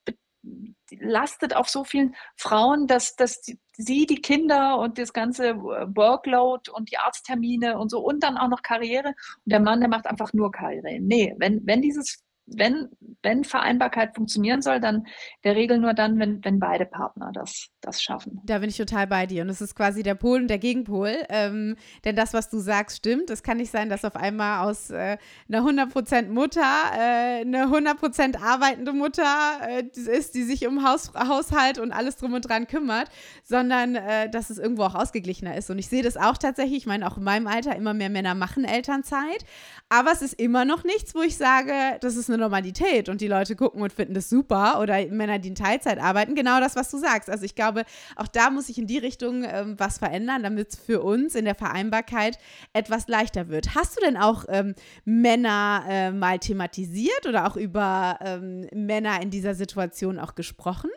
lastet 0.99 1.55
auf 1.55 1.69
so 1.69 1.83
vielen 1.83 2.15
Frauen, 2.35 2.87
dass, 2.87 3.15
dass 3.15 3.41
die, 3.41 3.59
sie 3.81 4.05
die 4.05 4.21
Kinder 4.21 4.77
und 4.79 4.97
das 4.97 5.13
ganze 5.13 5.55
Workload 5.57 6.69
und 6.71 6.91
die 6.91 6.97
Arzttermine 6.97 7.77
und 7.77 7.89
so 7.89 7.99
und 7.99 8.23
dann 8.23 8.37
auch 8.37 8.49
noch 8.49 8.61
Karriere 8.61 9.09
und 9.09 9.51
der 9.51 9.59
Mann, 9.59 9.79
der 9.79 9.89
macht 9.89 10.07
einfach 10.07 10.33
nur 10.33 10.51
Karriere. 10.51 10.99
Nee, 10.99 11.35
wenn, 11.37 11.65
wenn 11.65 11.81
dieses 11.81 12.23
wenn, 12.55 12.89
wenn 13.21 13.43
Vereinbarkeit 13.43 14.15
funktionieren 14.15 14.61
soll, 14.61 14.79
dann 14.79 15.05
der 15.43 15.55
Regel 15.55 15.77
nur 15.79 15.93
dann, 15.93 16.19
wenn, 16.19 16.43
wenn 16.43 16.59
beide 16.59 16.85
Partner 16.85 17.31
das, 17.33 17.69
das 17.81 18.01
schaffen. 18.01 18.41
Da 18.45 18.59
bin 18.59 18.69
ich 18.69 18.77
total 18.77 19.07
bei 19.07 19.25
dir. 19.25 19.43
Und 19.43 19.49
es 19.49 19.61
ist 19.61 19.75
quasi 19.75 20.03
der 20.03 20.15
Pol 20.15 20.41
und 20.41 20.47
der 20.47 20.57
Gegenpol. 20.57 21.15
Ähm, 21.29 21.75
denn 22.03 22.15
das, 22.15 22.33
was 22.33 22.49
du 22.49 22.59
sagst, 22.59 22.97
stimmt. 22.97 23.29
Es 23.29 23.43
kann 23.43 23.57
nicht 23.57 23.71
sein, 23.71 23.89
dass 23.89 24.05
auf 24.05 24.15
einmal 24.15 24.67
aus 24.67 24.89
äh, 24.89 25.17
einer 25.47 25.61
100% 25.61 26.29
Mutter 26.29 26.61
äh, 26.61 27.41
eine 27.41 27.65
100% 27.65 28.41
arbeitende 28.41 28.93
Mutter 28.93 29.23
äh, 29.67 29.83
ist, 29.95 30.35
die 30.35 30.43
sich 30.43 30.67
um 30.67 30.87
Haus, 30.87 31.11
Haushalt 31.13 31.79
und 31.79 31.91
alles 31.91 32.17
drum 32.17 32.33
und 32.33 32.41
dran 32.41 32.67
kümmert, 32.67 33.09
sondern 33.43 33.95
äh, 33.95 34.29
dass 34.29 34.49
es 34.49 34.57
irgendwo 34.57 34.83
auch 34.83 34.95
ausgeglichener 34.95 35.55
ist. 35.55 35.69
Und 35.69 35.79
ich 35.79 35.87
sehe 35.87 36.03
das 36.03 36.17
auch 36.17 36.37
tatsächlich. 36.37 36.79
Ich 36.79 36.85
meine, 36.85 37.07
auch 37.07 37.17
in 37.17 37.23
meinem 37.23 37.47
Alter 37.47 37.75
immer 37.75 37.93
mehr 37.93 38.09
Männer 38.09 38.35
machen 38.35 38.63
Elternzeit. 38.63 39.45
Aber 39.89 40.11
es 40.11 40.21
ist 40.21 40.39
immer 40.39 40.65
noch 40.65 40.83
nichts, 40.83 41.15
wo 41.15 41.21
ich 41.21 41.37
sage, 41.37 41.73
das 42.01 42.15
ist 42.15 42.29
eine 42.29 42.40
Normalität 42.41 43.07
und 43.07 43.21
die 43.21 43.27
Leute 43.27 43.55
gucken 43.55 43.81
und 43.81 43.93
finden 43.93 44.13
das 44.13 44.29
super 44.29 44.79
oder 44.81 45.05
Männer, 45.07 45.39
die 45.39 45.49
in 45.49 45.55
Teilzeit 45.55 45.99
arbeiten, 45.99 46.35
genau 46.35 46.59
das, 46.59 46.75
was 46.75 46.91
du 46.91 46.97
sagst. 46.97 47.29
Also 47.29 47.45
ich 47.45 47.55
glaube, 47.55 47.83
auch 48.15 48.27
da 48.27 48.49
muss 48.49 48.67
sich 48.67 48.77
in 48.77 48.87
die 48.87 48.97
Richtung 48.97 49.43
ähm, 49.45 49.75
was 49.77 49.97
verändern, 49.99 50.43
damit 50.43 50.69
es 50.69 50.75
für 50.79 51.01
uns 51.01 51.35
in 51.35 51.45
der 51.45 51.55
Vereinbarkeit 51.55 52.37
etwas 52.73 53.07
leichter 53.07 53.47
wird. 53.47 53.75
Hast 53.75 53.97
du 53.97 54.01
denn 54.01 54.17
auch 54.17 54.45
ähm, 54.49 54.75
Männer 55.05 55.85
äh, 55.87 56.11
mal 56.11 56.39
thematisiert 56.39 57.25
oder 57.27 57.47
auch 57.47 57.55
über 57.55 58.19
ähm, 58.21 58.67
Männer 58.73 59.21
in 59.21 59.29
dieser 59.29 59.55
Situation 59.55 60.19
auch 60.19 60.35
gesprochen? 60.35 60.89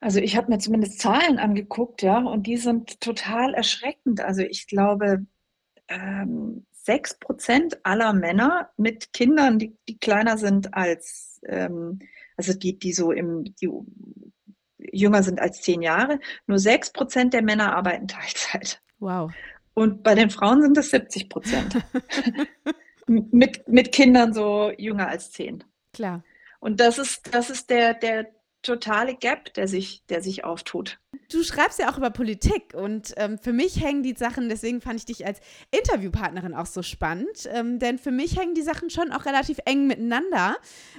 Also 0.00 0.20
ich 0.20 0.36
habe 0.36 0.50
mir 0.50 0.58
zumindest 0.58 0.98
Zahlen 0.98 1.38
angeguckt, 1.38 2.02
ja, 2.02 2.18
und 2.18 2.46
die 2.46 2.58
sind 2.58 3.00
total 3.00 3.54
erschreckend. 3.54 4.20
Also 4.20 4.42
ich 4.42 4.66
glaube, 4.66 5.24
ähm, 5.88 6.66
sechs 6.84 7.14
Prozent 7.14 7.78
aller 7.84 8.12
Männer 8.12 8.70
mit 8.76 9.12
Kindern, 9.12 9.58
die, 9.58 9.76
die 9.88 9.98
kleiner 9.98 10.36
sind 10.36 10.74
als, 10.74 11.40
ähm, 11.46 12.00
also 12.36 12.52
die, 12.52 12.78
die 12.78 12.92
so 12.92 13.10
im, 13.10 13.44
die 13.56 13.70
jünger 14.78 15.22
sind 15.22 15.40
als 15.40 15.62
zehn 15.62 15.80
Jahre, 15.82 16.20
nur 16.46 16.58
sechs 16.58 16.92
Prozent 16.92 17.32
der 17.32 17.42
Männer 17.42 17.74
arbeiten 17.74 18.06
Teilzeit. 18.08 18.82
Wow. 18.98 19.32
Und 19.72 20.02
bei 20.02 20.14
den 20.14 20.30
Frauen 20.30 20.62
sind 20.62 20.76
es 20.76 20.90
70 20.90 21.28
Prozent. 21.28 21.76
mit, 23.06 23.66
mit 23.66 23.92
Kindern 23.92 24.32
so 24.32 24.70
jünger 24.76 25.08
als 25.08 25.32
zehn. 25.32 25.64
Klar. 25.92 26.22
Und 26.60 26.80
das 26.80 26.98
ist, 26.98 27.34
das 27.34 27.50
ist 27.50 27.70
der, 27.70 27.94
der, 27.94 28.26
totale 28.64 29.14
Gap, 29.14 29.54
der 29.54 29.68
sich, 29.68 30.04
der 30.06 30.22
sich 30.22 30.44
auftut. 30.44 30.98
Du 31.30 31.42
schreibst 31.42 31.78
ja 31.78 31.90
auch 31.90 31.98
über 31.98 32.10
Politik 32.10 32.74
und 32.74 33.14
ähm, 33.16 33.38
für 33.38 33.52
mich 33.52 33.82
hängen 33.82 34.02
die 34.02 34.14
Sachen, 34.14 34.48
deswegen 34.48 34.80
fand 34.80 34.98
ich 34.98 35.06
dich 35.06 35.26
als 35.26 35.40
Interviewpartnerin 35.70 36.54
auch 36.54 36.66
so 36.66 36.82
spannend, 36.82 37.48
ähm, 37.52 37.78
denn 37.78 37.98
für 37.98 38.10
mich 38.10 38.38
hängen 38.38 38.54
die 38.54 38.62
Sachen 38.62 38.90
schon 38.90 39.12
auch 39.12 39.24
relativ 39.26 39.58
eng 39.64 39.86
miteinander. 39.86 40.56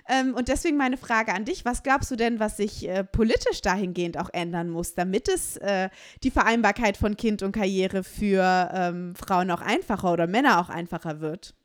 Ähm, 0.07 0.33
und 0.33 0.47
deswegen 0.47 0.77
meine 0.77 0.97
Frage 0.97 1.33
an 1.33 1.45
dich, 1.45 1.65
was 1.65 1.83
glaubst 1.83 2.09
du 2.11 2.15
denn, 2.15 2.39
was 2.39 2.57
sich 2.57 2.87
äh, 2.87 3.03
politisch 3.03 3.61
dahingehend 3.61 4.17
auch 4.17 4.29
ändern 4.31 4.69
muss, 4.69 4.93
damit 4.93 5.27
es 5.27 5.57
äh, 5.57 5.89
die 6.23 6.31
Vereinbarkeit 6.31 6.97
von 6.97 7.17
Kind 7.17 7.43
und 7.43 7.51
Karriere 7.51 8.03
für 8.03 8.71
ähm, 8.73 9.15
Frauen 9.15 9.51
auch 9.51 9.61
einfacher 9.61 10.13
oder 10.13 10.27
Männer 10.27 10.59
auch 10.59 10.69
einfacher 10.69 11.19
wird? 11.19 11.55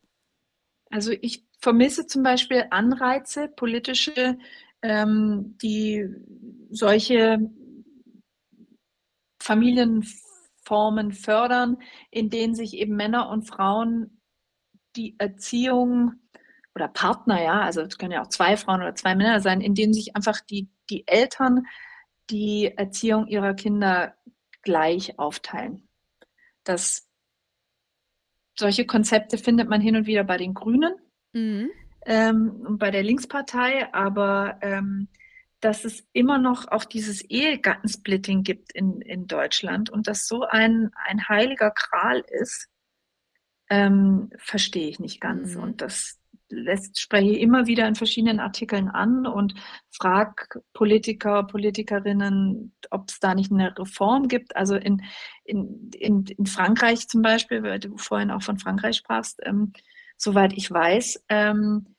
Also 0.90 1.12
ich 1.20 1.46
vermisse 1.60 2.06
zum 2.06 2.22
Beispiel 2.22 2.64
Anreize, 2.70 3.48
politische 3.48 4.38
ähm, 4.82 5.56
die 5.62 6.08
solche 6.70 7.38
Familienformen 9.42 11.12
fördern, 11.12 11.78
in 12.10 12.30
denen 12.30 12.54
sich 12.54 12.74
eben 12.74 12.96
Männer 12.96 13.28
und 13.30 13.42
Frauen 13.44 14.20
die 14.96 15.16
Erziehung 15.18 16.14
oder 16.74 16.88
Partner, 16.88 17.42
ja, 17.42 17.60
also 17.62 17.80
es 17.80 17.98
können 17.98 18.12
ja 18.12 18.22
auch 18.22 18.28
zwei 18.28 18.56
Frauen 18.56 18.82
oder 18.82 18.94
zwei 18.94 19.14
Männer 19.14 19.40
sein, 19.40 19.60
in 19.60 19.74
denen 19.74 19.92
sich 19.92 20.14
einfach 20.14 20.40
die, 20.40 20.68
die 20.88 21.06
Eltern 21.06 21.66
die 22.30 22.72
Erziehung 22.76 23.26
ihrer 23.26 23.54
Kinder 23.54 24.14
gleich 24.62 25.18
aufteilen. 25.18 25.88
Das, 26.64 27.08
solche 28.56 28.86
Konzepte 28.86 29.36
findet 29.36 29.68
man 29.68 29.80
hin 29.80 29.96
und 29.96 30.06
wieder 30.06 30.22
bei 30.22 30.36
den 30.36 30.54
Grünen. 30.54 30.94
Mhm 31.32 31.70
ähm, 32.06 32.78
bei 32.78 32.90
der 32.90 33.02
Linkspartei, 33.02 33.92
aber 33.92 34.58
ähm, 34.62 35.08
dass 35.60 35.84
es 35.84 36.06
immer 36.12 36.38
noch 36.38 36.68
auch 36.68 36.84
dieses 36.84 37.22
Ehegattensplitting 37.22 38.42
gibt 38.42 38.72
in, 38.72 39.00
in 39.02 39.26
Deutschland 39.26 39.90
und 39.90 40.08
das 40.08 40.26
so 40.26 40.42
ein, 40.44 40.90
ein 41.04 41.28
heiliger 41.28 41.70
Kral 41.70 42.24
ist, 42.28 42.68
ähm, 43.68 44.30
verstehe 44.38 44.88
ich 44.88 44.98
nicht 44.98 45.20
ganz. 45.20 45.54
Mhm. 45.54 45.62
Und 45.62 45.80
das, 45.82 46.20
lässt, 46.50 47.00
spreche 47.00 47.38
immer 47.38 47.66
wieder 47.66 47.86
in 47.86 47.94
verschiedenen 47.94 48.40
Artikeln 48.40 48.88
an 48.88 49.26
und 49.26 49.54
frage 49.90 50.60
Politiker, 50.72 51.44
Politikerinnen, 51.44 52.74
ob 52.90 53.08
es 53.08 53.20
da 53.20 53.34
nicht 53.34 53.52
eine 53.52 53.76
Reform 53.78 54.28
gibt. 54.28 54.56
Also 54.56 54.76
in, 54.76 55.02
in, 55.44 55.90
in, 55.94 56.24
in 56.26 56.46
Frankreich 56.46 57.08
zum 57.08 57.22
Beispiel, 57.22 57.62
weil 57.62 57.78
du 57.78 57.96
vorhin 57.96 58.30
auch 58.30 58.42
von 58.42 58.58
Frankreich 58.58 58.96
sprachst, 58.96 59.40
ähm, 59.44 59.72
soweit 60.20 60.52
ich 60.52 60.70
weiß, 60.70 61.24
ähm, 61.28 61.94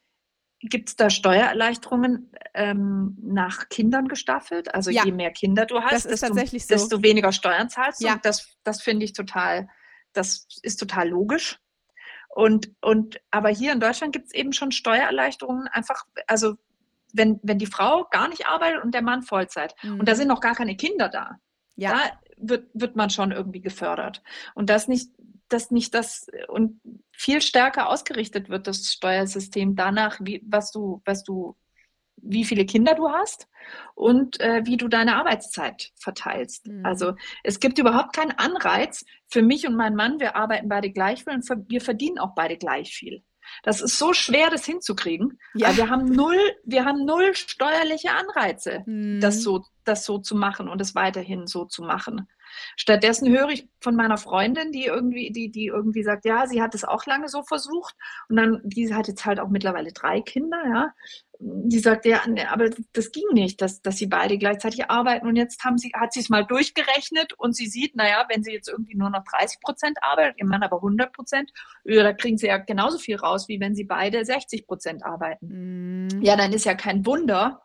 gibt 0.60 0.90
es 0.90 0.96
da 0.96 1.10
Steuererleichterungen 1.10 2.32
ähm, 2.54 3.18
nach 3.22 3.68
Kindern 3.70 4.08
gestaffelt? 4.08 4.74
Also 4.74 4.92
ja. 4.92 5.04
je 5.04 5.12
mehr 5.12 5.32
Kinder 5.32 5.66
du 5.66 5.82
hast, 5.82 6.06
desto, 6.06 6.28
so. 6.28 6.36
desto, 6.36 7.04
weniger 7.04 7.32
Steuern 7.32 7.70
zahlst 7.70 8.02
du. 8.02 8.08
Ja. 8.08 8.20
Das, 8.22 8.48
das 8.64 8.82
finde 8.82 9.06
ich 9.06 9.14
total, 9.14 9.68
das 10.14 10.48
ist 10.62 10.78
total 10.78 11.10
logisch. 11.10 11.60
Und, 12.30 12.72
und 12.80 13.20
aber 13.32 13.50
hier 13.50 13.74
in 13.74 13.80
Deutschland 13.80 14.14
gibt 14.14 14.28
es 14.28 14.34
eben 14.34 14.54
schon 14.54 14.72
Steuererleichterungen, 14.72 15.68
einfach, 15.68 16.06
also 16.28 16.56
wenn, 17.12 17.40
wenn 17.44 17.58
die 17.58 17.66
Frau 17.66 18.08
gar 18.10 18.30
nicht 18.30 18.48
arbeitet 18.48 18.84
und 18.84 18.94
der 18.94 19.02
Mann 19.02 19.24
Vollzeit 19.24 19.76
mhm. 19.82 20.00
und 20.00 20.08
da 20.08 20.16
sind 20.16 20.28
noch 20.28 20.40
gar 20.40 20.56
keine 20.56 20.78
Kinder 20.78 21.10
da, 21.10 21.40
ja. 21.76 21.92
da 21.92 22.00
wird, 22.38 22.70
wird 22.74 22.96
man 22.96 23.10
schon 23.10 23.32
irgendwie 23.32 23.62
gefördert. 23.62 24.24
Und 24.54 24.70
das 24.70 24.88
nicht, 24.88 25.10
das 25.54 25.72
nicht 25.72 25.94
das 25.94 26.28
und 26.48 26.82
viel 27.12 27.42
stärker 27.42 27.90
ausgerichtet 27.90 28.50
wird, 28.50 28.68
das 28.68 28.92
Steuersystem 28.92 29.76
danach, 29.76 30.20
wie, 30.22 30.42
was 30.46 30.72
du, 30.72 31.02
was 31.06 31.24
du 31.24 31.56
wie 32.24 32.46
viele 32.46 32.66
Kinder 32.66 32.96
du 32.96 33.10
hast 33.10 33.48
und 33.96 34.40
äh, 34.40 34.62
wie 34.66 34.78
du 34.78 34.88
deine 34.88 35.16
Arbeitszeit 35.16 35.92
verteilst. 35.96 36.68
Mhm. 36.68 36.86
Also 36.86 37.14
es 37.44 37.60
gibt 37.60 37.80
überhaupt 37.80 38.14
keinen 38.16 38.32
Anreiz 38.32 39.06
für 39.28 39.42
mich 39.42 39.68
und 39.68 39.76
meinen 39.76 39.96
Mann, 39.96 40.20
wir 40.20 40.36
arbeiten 40.36 40.70
beide 40.70 40.92
gleich 40.92 41.24
viel 41.24 41.34
und 41.34 41.48
wir 41.68 41.82
verdienen 41.82 42.20
auch 42.20 42.36
beide 42.36 42.58
gleich 42.58 42.94
viel. 42.94 43.24
Das 43.64 43.82
ist 43.82 43.98
so 43.98 44.14
schwer, 44.14 44.50
das 44.50 44.66
hinzukriegen. 44.66 45.40
Ja. 45.56 45.76
Wir 45.76 45.90
haben 45.90 46.06
null, 46.06 46.40
wir 46.64 46.86
haben 46.86 47.06
null 47.06 47.34
steuerliche 47.34 48.12
Anreize, 48.12 48.84
mhm. 48.86 49.20
das 49.20 49.42
so, 49.42 49.66
das 49.84 50.06
so 50.06 50.20
zu 50.20 50.36
machen 50.36 50.68
und 50.70 50.80
es 50.80 50.96
weiterhin 50.96 51.48
so 51.48 51.66
zu 51.66 51.84
machen. 51.84 52.28
Stattdessen 52.76 53.30
höre 53.30 53.50
ich 53.50 53.68
von 53.80 53.96
meiner 53.96 54.18
Freundin, 54.18 54.72
die 54.72 54.86
irgendwie, 54.86 55.32
die, 55.32 55.52
die 55.52 55.68
irgendwie 55.68 56.04
sagt, 56.04 56.26
ja, 56.26 56.48
sie 56.48 56.62
hat 56.62 56.76
es 56.76 56.84
auch 56.84 57.06
lange 57.06 57.28
so 57.28 57.44
versucht. 57.44 57.96
Und 58.30 58.38
dann, 58.38 58.62
die 58.64 58.94
hat 58.94 59.08
jetzt 59.08 59.26
halt 59.26 59.40
auch 59.40 59.50
mittlerweile 59.50 59.92
drei 59.92 60.22
Kinder, 60.22 60.62
ja. 60.68 60.94
Die 61.44 61.80
sagt, 61.80 62.06
ja, 62.06 62.22
aber 62.52 62.70
das 62.94 63.12
ging 63.12 63.24
nicht, 63.34 63.62
dass, 63.62 63.82
dass 63.82 63.98
sie 63.98 64.06
beide 64.06 64.38
gleichzeitig 64.38 64.92
arbeiten. 64.92 65.26
Und 65.26 65.36
jetzt 65.36 65.64
haben 65.64 65.80
sie, 65.80 65.92
hat 65.96 66.14
sie 66.14 66.20
es 66.20 66.30
mal 66.30 66.46
durchgerechnet 66.46 67.34
und 67.34 67.56
sie 67.56 67.66
sieht, 67.66 67.96
naja, 67.96 68.26
wenn 68.30 68.44
sie 68.44 68.52
jetzt 68.52 68.70
irgendwie 68.70 68.96
nur 68.96 69.10
noch 69.10 69.24
30 69.24 69.60
Prozent 69.60 69.98
arbeitet, 70.02 70.36
ihr 70.38 70.46
Mann 70.46 70.62
aber 70.62 70.78
100 70.78 71.12
Prozent, 71.12 71.52
da 71.84 72.14
kriegen 72.14 72.38
sie 72.38 72.48
ja 72.48 72.58
genauso 72.58 73.00
viel 73.00 73.16
raus, 73.16 73.48
wie 73.48 73.60
wenn 73.60 73.74
sie 73.74 73.86
beide 73.86 74.24
60 74.24 74.68
Prozent 74.68 75.04
arbeiten. 75.04 76.08
Mhm. 76.12 76.22
Ja, 76.22 76.36
dann 76.36 76.54
ist 76.54 76.66
ja 76.66 76.76
kein 76.76 77.08
Wunder, 77.08 77.64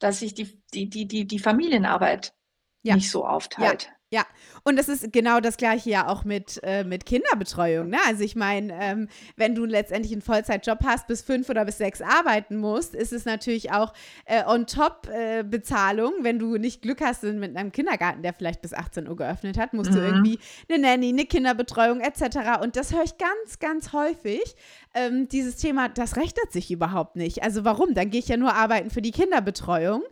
dass 0.00 0.18
sich 0.20 0.34
die, 0.34 0.60
die, 0.74 0.90
die, 0.90 1.06
die, 1.06 1.26
die 1.26 1.38
Familienarbeit 1.38 2.34
ja. 2.82 2.96
nicht 2.96 3.10
so 3.10 3.24
aufteilt. 3.24 3.84
Ja. 3.84 3.99
Ja, 4.12 4.26
und 4.64 4.76
das 4.76 4.88
ist 4.88 5.12
genau 5.12 5.38
das 5.38 5.56
gleiche 5.56 5.88
ja 5.88 6.08
auch 6.08 6.24
mit, 6.24 6.58
äh, 6.64 6.82
mit 6.82 7.06
Kinderbetreuung. 7.06 7.90
Ne? 7.90 7.98
Also 8.08 8.24
ich 8.24 8.34
meine, 8.34 8.76
ähm, 8.80 9.08
wenn 9.36 9.54
du 9.54 9.64
letztendlich 9.64 10.12
einen 10.12 10.20
Vollzeitjob 10.20 10.80
hast, 10.84 11.06
bis 11.06 11.22
fünf 11.22 11.48
oder 11.48 11.64
bis 11.64 11.78
sechs 11.78 12.02
arbeiten 12.02 12.56
musst, 12.56 12.96
ist 12.96 13.12
es 13.12 13.24
natürlich 13.24 13.70
auch 13.70 13.92
äh, 14.24 14.42
on-top-Bezahlung. 14.44 16.12
Äh, 16.20 16.24
wenn 16.24 16.40
du 16.40 16.56
nicht 16.56 16.82
Glück 16.82 17.00
hast 17.02 17.22
mit 17.22 17.56
einem 17.56 17.70
Kindergarten, 17.70 18.22
der 18.22 18.34
vielleicht 18.34 18.62
bis 18.62 18.74
18 18.74 19.08
Uhr 19.08 19.14
geöffnet 19.14 19.56
hat, 19.56 19.74
musst 19.74 19.92
mhm. 19.92 19.94
du 19.94 20.00
irgendwie 20.00 20.40
eine 20.68 20.82
Nanny, 20.82 21.10
eine 21.10 21.26
Kinderbetreuung 21.26 22.00
etc. 22.00 22.62
Und 22.62 22.74
das 22.74 22.92
höre 22.92 23.04
ich 23.04 23.16
ganz, 23.16 23.60
ganz 23.60 23.92
häufig. 23.92 24.56
Ähm, 24.92 25.28
dieses 25.28 25.54
Thema, 25.54 25.88
das 25.88 26.16
rechnet 26.16 26.50
sich 26.50 26.72
überhaupt 26.72 27.14
nicht. 27.14 27.44
Also 27.44 27.64
warum? 27.64 27.94
Dann 27.94 28.10
gehe 28.10 28.18
ich 28.18 28.26
ja 28.26 28.36
nur 28.36 28.54
arbeiten 28.54 28.90
für 28.90 29.02
die 29.02 29.12
Kinderbetreuung. 29.12 30.02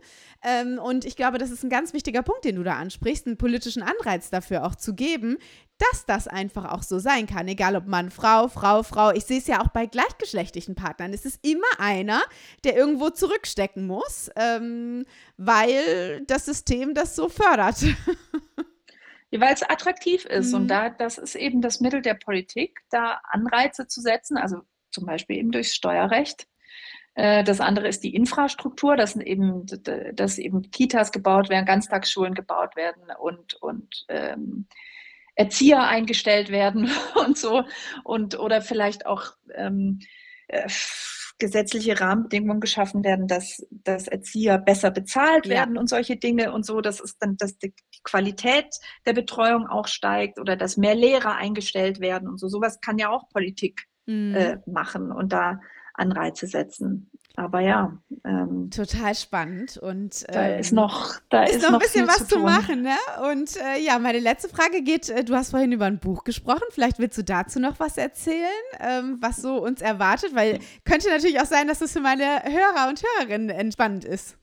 Ähm, 0.41 0.79
und 0.79 1.03
ich 1.05 1.15
glaube, 1.15 1.37
das 1.37 1.51
ist 1.51 1.63
ein 1.63 1.69
ganz 1.69 1.93
wichtiger 1.93 2.21
Punkt, 2.21 2.45
den 2.45 2.55
du 2.55 2.63
da 2.63 2.75
ansprichst, 2.77 3.27
einen 3.27 3.37
politischen 3.37 3.83
Anreiz 3.83 4.29
dafür 4.29 4.65
auch 4.65 4.75
zu 4.75 4.95
geben, 4.95 5.37
dass 5.77 6.05
das 6.05 6.27
einfach 6.27 6.71
auch 6.71 6.83
so 6.83 6.99
sein 6.99 7.27
kann. 7.27 7.47
Egal 7.47 7.75
ob 7.75 7.87
Mann, 7.87 8.09
Frau, 8.11 8.47
Frau, 8.47 8.83
Frau. 8.83 9.11
Ich 9.11 9.25
sehe 9.25 9.39
es 9.39 9.47
ja 9.47 9.61
auch 9.61 9.69
bei 9.69 9.85
gleichgeschlechtlichen 9.85 10.75
Partnern. 10.75 11.13
Es 11.13 11.25
ist 11.25 11.45
immer 11.45 11.67
einer, 11.77 12.21
der 12.63 12.75
irgendwo 12.75 13.09
zurückstecken 13.09 13.85
muss, 13.85 14.29
ähm, 14.35 15.05
weil 15.37 16.23
das 16.25 16.45
System 16.45 16.93
das 16.93 17.15
so 17.15 17.29
fördert. 17.29 17.83
Ja, 19.31 19.41
weil 19.41 19.53
es 19.53 19.61
attraktiv 19.61 20.25
ist. 20.25 20.49
Mhm. 20.49 20.55
Und 20.55 20.67
da, 20.69 20.89
das 20.89 21.17
ist 21.17 21.35
eben 21.35 21.61
das 21.61 21.81
Mittel 21.81 22.01
der 22.01 22.15
Politik, 22.15 22.79
da 22.89 23.21
Anreize 23.29 23.87
zu 23.87 24.01
setzen, 24.01 24.37
also 24.37 24.61
zum 24.91 25.05
Beispiel 25.05 25.37
eben 25.37 25.51
durchs 25.51 25.75
Steuerrecht, 25.75 26.47
das 27.43 27.59
andere 27.59 27.87
ist 27.87 28.03
die 28.03 28.15
Infrastruktur, 28.15 28.95
dass 28.95 29.15
eben, 29.15 29.65
dass 30.13 30.37
eben 30.37 30.71
Kitas 30.71 31.11
gebaut 31.11 31.49
werden, 31.49 31.65
Ganztagsschulen 31.65 32.33
gebaut 32.33 32.75
werden 32.75 33.03
und, 33.19 33.55
und 33.55 34.05
ähm, 34.07 34.67
Erzieher 35.35 35.83
eingestellt 35.83 36.49
werden 36.49 36.89
und 37.15 37.37
so 37.37 37.63
und 38.03 38.37
oder 38.37 38.61
vielleicht 38.61 39.05
auch 39.05 39.33
ähm, 39.55 39.99
äh, 40.47 40.67
gesetzliche 41.39 41.99
Rahmenbedingungen 41.99 42.59
geschaffen 42.59 43.03
werden, 43.03 43.27
dass, 43.27 43.65
dass 43.71 44.07
Erzieher 44.07 44.57
besser 44.57 44.91
bezahlt 44.91 45.45
ja. 45.45 45.51
werden 45.51 45.77
und 45.77 45.87
solche 45.87 46.17
Dinge 46.17 46.51
und 46.51 46.65
so, 46.65 46.81
dass 46.81 46.99
es 46.99 47.17
dann, 47.17 47.37
dass 47.37 47.57
die 47.57 47.73
Qualität 48.03 48.67
der 49.05 49.13
Betreuung 49.13 49.65
auch 49.67 49.87
steigt 49.87 50.39
oder 50.39 50.55
dass 50.57 50.77
mehr 50.77 50.95
Lehrer 50.95 51.35
eingestellt 51.35 52.01
werden 52.01 52.27
und 52.27 52.39
so. 52.39 52.49
Sowas 52.49 52.81
kann 52.81 52.97
ja 52.97 53.09
auch 53.09 53.29
Politik 53.29 53.85
mhm. 54.05 54.35
äh, 54.35 54.57
machen 54.65 55.11
und 55.11 55.31
da 55.31 55.59
Anreize 55.93 56.47
setzen. 56.47 57.08
Aber 57.39 57.61
ja. 57.61 57.97
Ähm, 58.25 58.69
Total 58.69 59.15
spannend. 59.15 59.77
Und 59.77 60.25
ähm, 60.27 60.33
da 60.33 60.47
ist 60.57 60.73
noch, 60.73 61.13
da 61.29 61.43
ist, 61.43 61.55
ist 61.55 61.61
noch, 61.63 61.73
ein 61.73 61.79
bisschen 61.79 62.05
was 62.05 62.27
zu, 62.27 62.35
zu, 62.35 62.39
machen. 62.39 62.81
Ne? 62.81 62.97
Und 63.31 63.55
äh, 63.55 63.79
ja, 63.79 63.97
meine 63.97 64.19
letzte 64.19 64.49
Frage 64.49 64.81
geht: 64.83 65.07
äh, 65.07 65.23
Du 65.23 65.35
hast 65.35 65.51
vorhin 65.51 65.71
über 65.71 65.85
ein 65.85 65.99
Buch 65.99 66.25
gesprochen. 66.25 66.65
Vielleicht 66.71 66.99
willst 66.99 67.17
du 67.17 67.23
dazu 67.23 67.61
noch 67.61 67.79
was 67.79 67.97
erzählen, 67.97 68.49
ähm, 68.81 69.19
was 69.21 69.37
so 69.37 69.63
uns 69.63 69.81
erwartet, 69.81 70.35
weil 70.35 70.59
könnte 70.83 71.09
natürlich 71.09 71.39
auch 71.39 71.45
sein, 71.45 71.69
dass 71.69 71.79
es 71.79 71.93
für 71.93 72.01
meine 72.01 72.25
Hörer 72.43 72.89
und 72.89 73.01
Hörerinnen 73.01 73.49
entspannend 73.49 74.03
ist. 74.03 74.37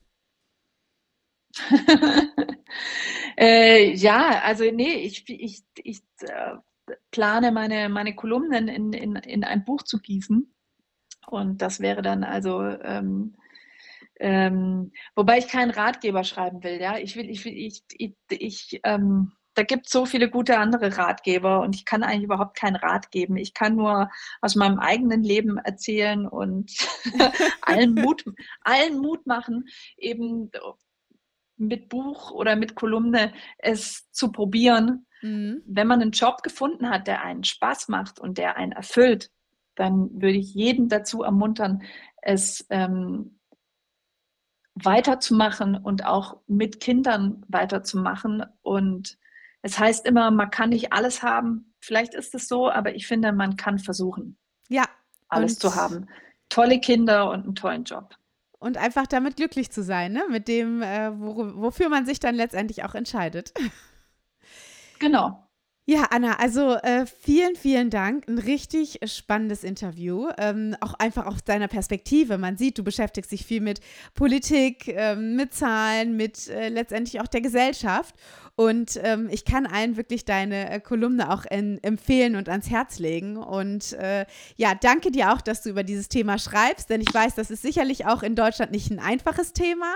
äh, 3.37 3.93
ja, 3.93 4.41
also 4.41 4.63
nee, 4.71 4.95
ich, 5.03 5.23
ich, 5.29 5.63
ich 5.83 6.01
äh, 6.21 6.55
plane 7.11 7.51
meine, 7.51 7.89
meine 7.89 8.15
Kolumnen 8.15 8.67
in, 8.67 8.91
in, 8.93 9.15
in 9.17 9.43
ein 9.43 9.65
Buch 9.65 9.83
zu 9.83 9.99
gießen. 9.99 10.51
Und 11.29 11.61
das 11.61 11.79
wäre 11.79 12.01
dann 12.01 12.23
also, 12.23 12.61
ähm, 12.61 13.35
ähm, 14.19 14.91
wobei 15.15 15.37
ich 15.37 15.47
keinen 15.47 15.71
Ratgeber 15.71 16.23
schreiben 16.23 16.63
will, 16.63 16.81
ja. 16.81 16.97
Ich 16.97 17.15
will, 17.15 17.29
ich 17.29 17.45
will, 17.45 17.53
ich, 17.53 17.83
ich, 17.97 18.15
ich 18.29 18.79
ähm, 18.83 19.33
da 19.57 19.63
gibt 19.63 19.87
es 19.87 19.91
so 19.91 20.05
viele 20.05 20.29
gute 20.29 20.59
andere 20.59 20.95
Ratgeber 20.97 21.61
und 21.61 21.75
ich 21.75 21.83
kann 21.83 22.03
eigentlich 22.03 22.25
überhaupt 22.25 22.55
keinen 22.55 22.75
Rat 22.75 23.09
geben. 23.09 23.37
Ich 23.37 23.55
kann 23.55 23.75
nur 23.75 24.07
aus 24.39 24.55
meinem 24.55 24.77
eigenen 24.77 25.23
Leben 25.23 25.57
erzählen 25.57 26.27
und 26.27 26.71
allen, 27.63 27.95
Mut, 27.95 28.23
allen 28.61 28.99
Mut 28.99 29.25
machen, 29.25 29.65
eben 29.97 30.51
mit 31.57 31.89
Buch 31.89 32.29
oder 32.29 32.55
mit 32.55 32.75
Kolumne 32.75 33.33
es 33.57 34.11
zu 34.11 34.31
probieren. 34.31 35.07
Mhm. 35.23 35.63
Wenn 35.65 35.87
man 35.87 36.03
einen 36.03 36.11
Job 36.11 36.43
gefunden 36.43 36.91
hat, 36.91 37.07
der 37.07 37.23
einen 37.23 37.43
Spaß 37.43 37.87
macht 37.87 38.19
und 38.19 38.37
der 38.37 38.57
einen 38.57 38.73
erfüllt, 38.73 39.31
dann 39.77 40.09
würde 40.21 40.37
ich 40.37 40.53
jeden 40.53 40.89
dazu 40.89 41.23
ermuntern, 41.23 41.83
es 42.21 42.65
ähm, 42.69 43.39
weiterzumachen 44.75 45.75
und 45.75 46.05
auch 46.05 46.41
mit 46.47 46.79
Kindern 46.79 47.45
weiterzumachen. 47.47 48.43
Und 48.61 49.17
es 49.61 49.79
heißt 49.79 50.05
immer, 50.05 50.29
man 50.31 50.49
kann 50.49 50.69
nicht 50.69 50.91
alles 50.91 51.23
haben. 51.23 51.73
Vielleicht 51.79 52.13
ist 52.13 52.35
es 52.35 52.47
so, 52.47 52.69
aber 52.69 52.95
ich 52.95 53.07
finde, 53.07 53.31
man 53.31 53.55
kann 53.55 53.79
versuchen, 53.79 54.37
ja, 54.67 54.85
alles 55.29 55.57
zu 55.57 55.75
haben. 55.75 56.07
Tolle 56.49 56.79
Kinder 56.79 57.29
und 57.29 57.43
einen 57.43 57.55
tollen 57.55 57.83
Job. 57.83 58.15
Und 58.59 58.77
einfach 58.77 59.05
damit 59.05 59.35
glücklich 59.35 59.71
zu 59.71 59.83
sein, 59.83 60.13
ne? 60.13 60.23
mit 60.29 60.47
dem, 60.47 60.81
äh, 60.81 61.11
wo, 61.19 61.61
wofür 61.61 61.89
man 61.89 62.05
sich 62.05 62.19
dann 62.19 62.33
letztendlich 62.35 62.83
auch 62.83 62.95
entscheidet. 62.95 63.53
Genau. 64.99 65.46
Ja, 65.89 66.07
Anna, 66.09 66.37
also 66.37 66.73
äh, 66.73 67.05
vielen, 67.05 67.55
vielen 67.55 67.89
Dank. 67.89 68.27
Ein 68.27 68.39
richtig 68.39 68.99
spannendes 69.05 69.63
Interview. 69.63 70.27
Ähm, 70.37 70.75
auch 70.81 70.95
einfach 70.95 71.25
aus 71.25 71.45
deiner 71.45 71.69
Perspektive. 71.69 72.37
Man 72.37 72.57
sieht, 72.57 72.77
du 72.77 72.83
beschäftigst 72.83 73.31
dich 73.31 73.45
viel 73.45 73.61
mit 73.61 73.79
Politik, 74.13 74.89
ähm, 74.89 75.37
mit 75.37 75.53
Zahlen, 75.53 76.17
mit 76.17 76.49
äh, 76.49 76.67
letztendlich 76.67 77.21
auch 77.21 77.27
der 77.27 77.39
Gesellschaft. 77.39 78.15
Und 78.59 78.99
ähm, 79.03 79.29
ich 79.31 79.45
kann 79.45 79.67
allen 79.67 79.97
wirklich 79.97 80.25
deine 80.25 80.71
äh, 80.71 80.79
Kolumne 80.79 81.31
auch 81.31 81.45
in, 81.45 81.77
empfehlen 81.83 82.35
und 82.35 82.49
ans 82.49 82.71
Herz 82.71 82.97
legen. 82.97 83.37
Und 83.37 83.93
äh, 83.93 84.25
ja, 84.55 84.73
danke 84.73 85.11
dir 85.11 85.31
auch, 85.31 85.41
dass 85.41 85.61
du 85.61 85.69
über 85.69 85.83
dieses 85.83 86.09
Thema 86.09 86.39
schreibst, 86.39 86.89
denn 86.89 86.99
ich 86.99 87.13
weiß, 87.13 87.35
das 87.35 87.51
ist 87.51 87.61
sicherlich 87.61 88.07
auch 88.07 88.23
in 88.23 88.35
Deutschland 88.35 88.71
nicht 88.71 88.89
ein 88.89 88.97
einfaches 88.97 89.53
Thema. 89.53 89.93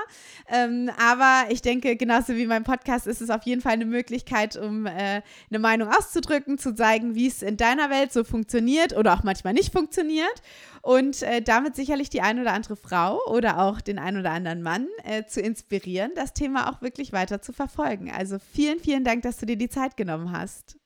Ähm, 0.48 0.92
aber 1.04 1.46
ich 1.50 1.64
denke, 1.64 1.96
genauso 1.96 2.36
wie 2.36 2.46
mein 2.46 2.64
Podcast 2.64 3.08
ist 3.08 3.20
es 3.20 3.32
auf 3.32 3.42
jeden 3.44 3.62
Fall 3.62 3.74
eine 3.74 3.86
Möglichkeit, 3.86 4.56
um 4.58 4.86
äh, 4.86 5.24
eine 5.50 5.60
Meinung 5.60 5.90
auszudrücken, 5.90 6.60
zu 6.60 6.76
zeigen, 6.76 7.16
wie 7.16 7.26
es 7.26 7.42
in 7.42 7.58
deiner 7.58 7.90
Welt 7.90 8.14
so 8.14 8.24
funktioniert 8.24 8.96
oder 8.96 9.14
auch 9.16 9.24
manchmal 9.24 9.54
nicht 9.54 9.74
funktioniert. 9.74 10.44
Und 10.82 11.22
äh, 11.24 11.42
damit 11.42 11.76
sicherlich 11.76 12.10
die 12.10 12.22
ein 12.22 12.40
oder 12.40 12.54
andere 12.54 12.76
Frau 12.76 13.20
oder 13.28 13.60
auch 13.60 13.82
den 13.82 14.00
ein 14.00 14.18
oder 14.18 14.32
anderen 14.32 14.62
Mann 14.62 14.88
äh, 15.04 15.26
zu 15.26 15.42
inspirieren, 15.42 16.12
das 16.16 16.34
Thema 16.34 16.70
auch 16.72 16.82
wirklich 16.82 17.14
weiter 17.14 17.42
zu 17.42 17.54
verfolgen. 17.54 18.12
Also 18.12 18.40
vielen, 18.40 18.80
vielen 18.80 19.04
Dank, 19.04 19.22
dass 19.24 19.38
du 19.38 19.46
dir 19.46 19.58
die 19.58 19.70
Zeit 19.70 19.98
genommen 19.98 20.32
hast. 20.32 20.78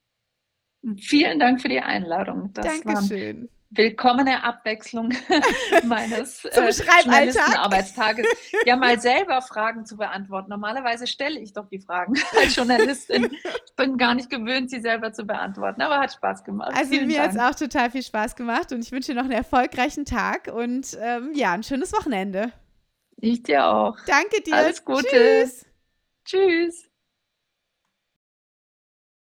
Vielen 0.98 1.38
Dank 1.38 1.60
für 1.60 1.68
die 1.68 1.80
Einladung. 1.80 2.50
Das 2.52 2.80
Dankeschön 2.80 3.48
willkommene 3.76 4.42
Abwechslung 4.42 5.10
meines 5.84 6.44
äh, 6.44 6.60
Arbeitstages. 7.56 8.26
Ja, 8.64 8.76
mal 8.76 9.00
selber 9.00 9.42
Fragen 9.42 9.86
zu 9.86 9.96
beantworten. 9.96 10.50
Normalerweise 10.50 11.06
stelle 11.06 11.38
ich 11.38 11.52
doch 11.52 11.68
die 11.68 11.78
Fragen 11.78 12.14
als 12.40 12.56
Journalistin. 12.56 13.30
Ich 13.32 13.74
bin 13.76 13.96
gar 13.98 14.14
nicht 14.14 14.30
gewöhnt, 14.30 14.70
sie 14.70 14.80
selber 14.80 15.12
zu 15.12 15.24
beantworten, 15.24 15.82
aber 15.82 15.98
hat 15.98 16.12
Spaß 16.12 16.44
gemacht. 16.44 16.72
Also 16.74 16.90
Vielen 16.90 17.08
mir 17.08 17.22
hat 17.22 17.32
es 17.32 17.38
auch 17.38 17.54
total 17.54 17.90
viel 17.90 18.02
Spaß 18.02 18.36
gemacht 18.36 18.72
und 18.72 18.80
ich 18.80 18.92
wünsche 18.92 19.12
dir 19.12 19.16
noch 19.16 19.24
einen 19.24 19.32
erfolgreichen 19.32 20.04
Tag 20.04 20.50
und 20.52 20.96
ähm, 21.00 21.32
ja, 21.34 21.52
ein 21.52 21.62
schönes 21.62 21.92
Wochenende. 21.92 22.52
Ich 23.18 23.42
dir 23.42 23.66
auch. 23.66 23.96
Danke 24.06 24.42
dir. 24.42 24.54
Alles 24.54 24.84
Gute. 24.84 25.06
Tschüss. 25.08 25.66
Tschüss. 26.24 26.88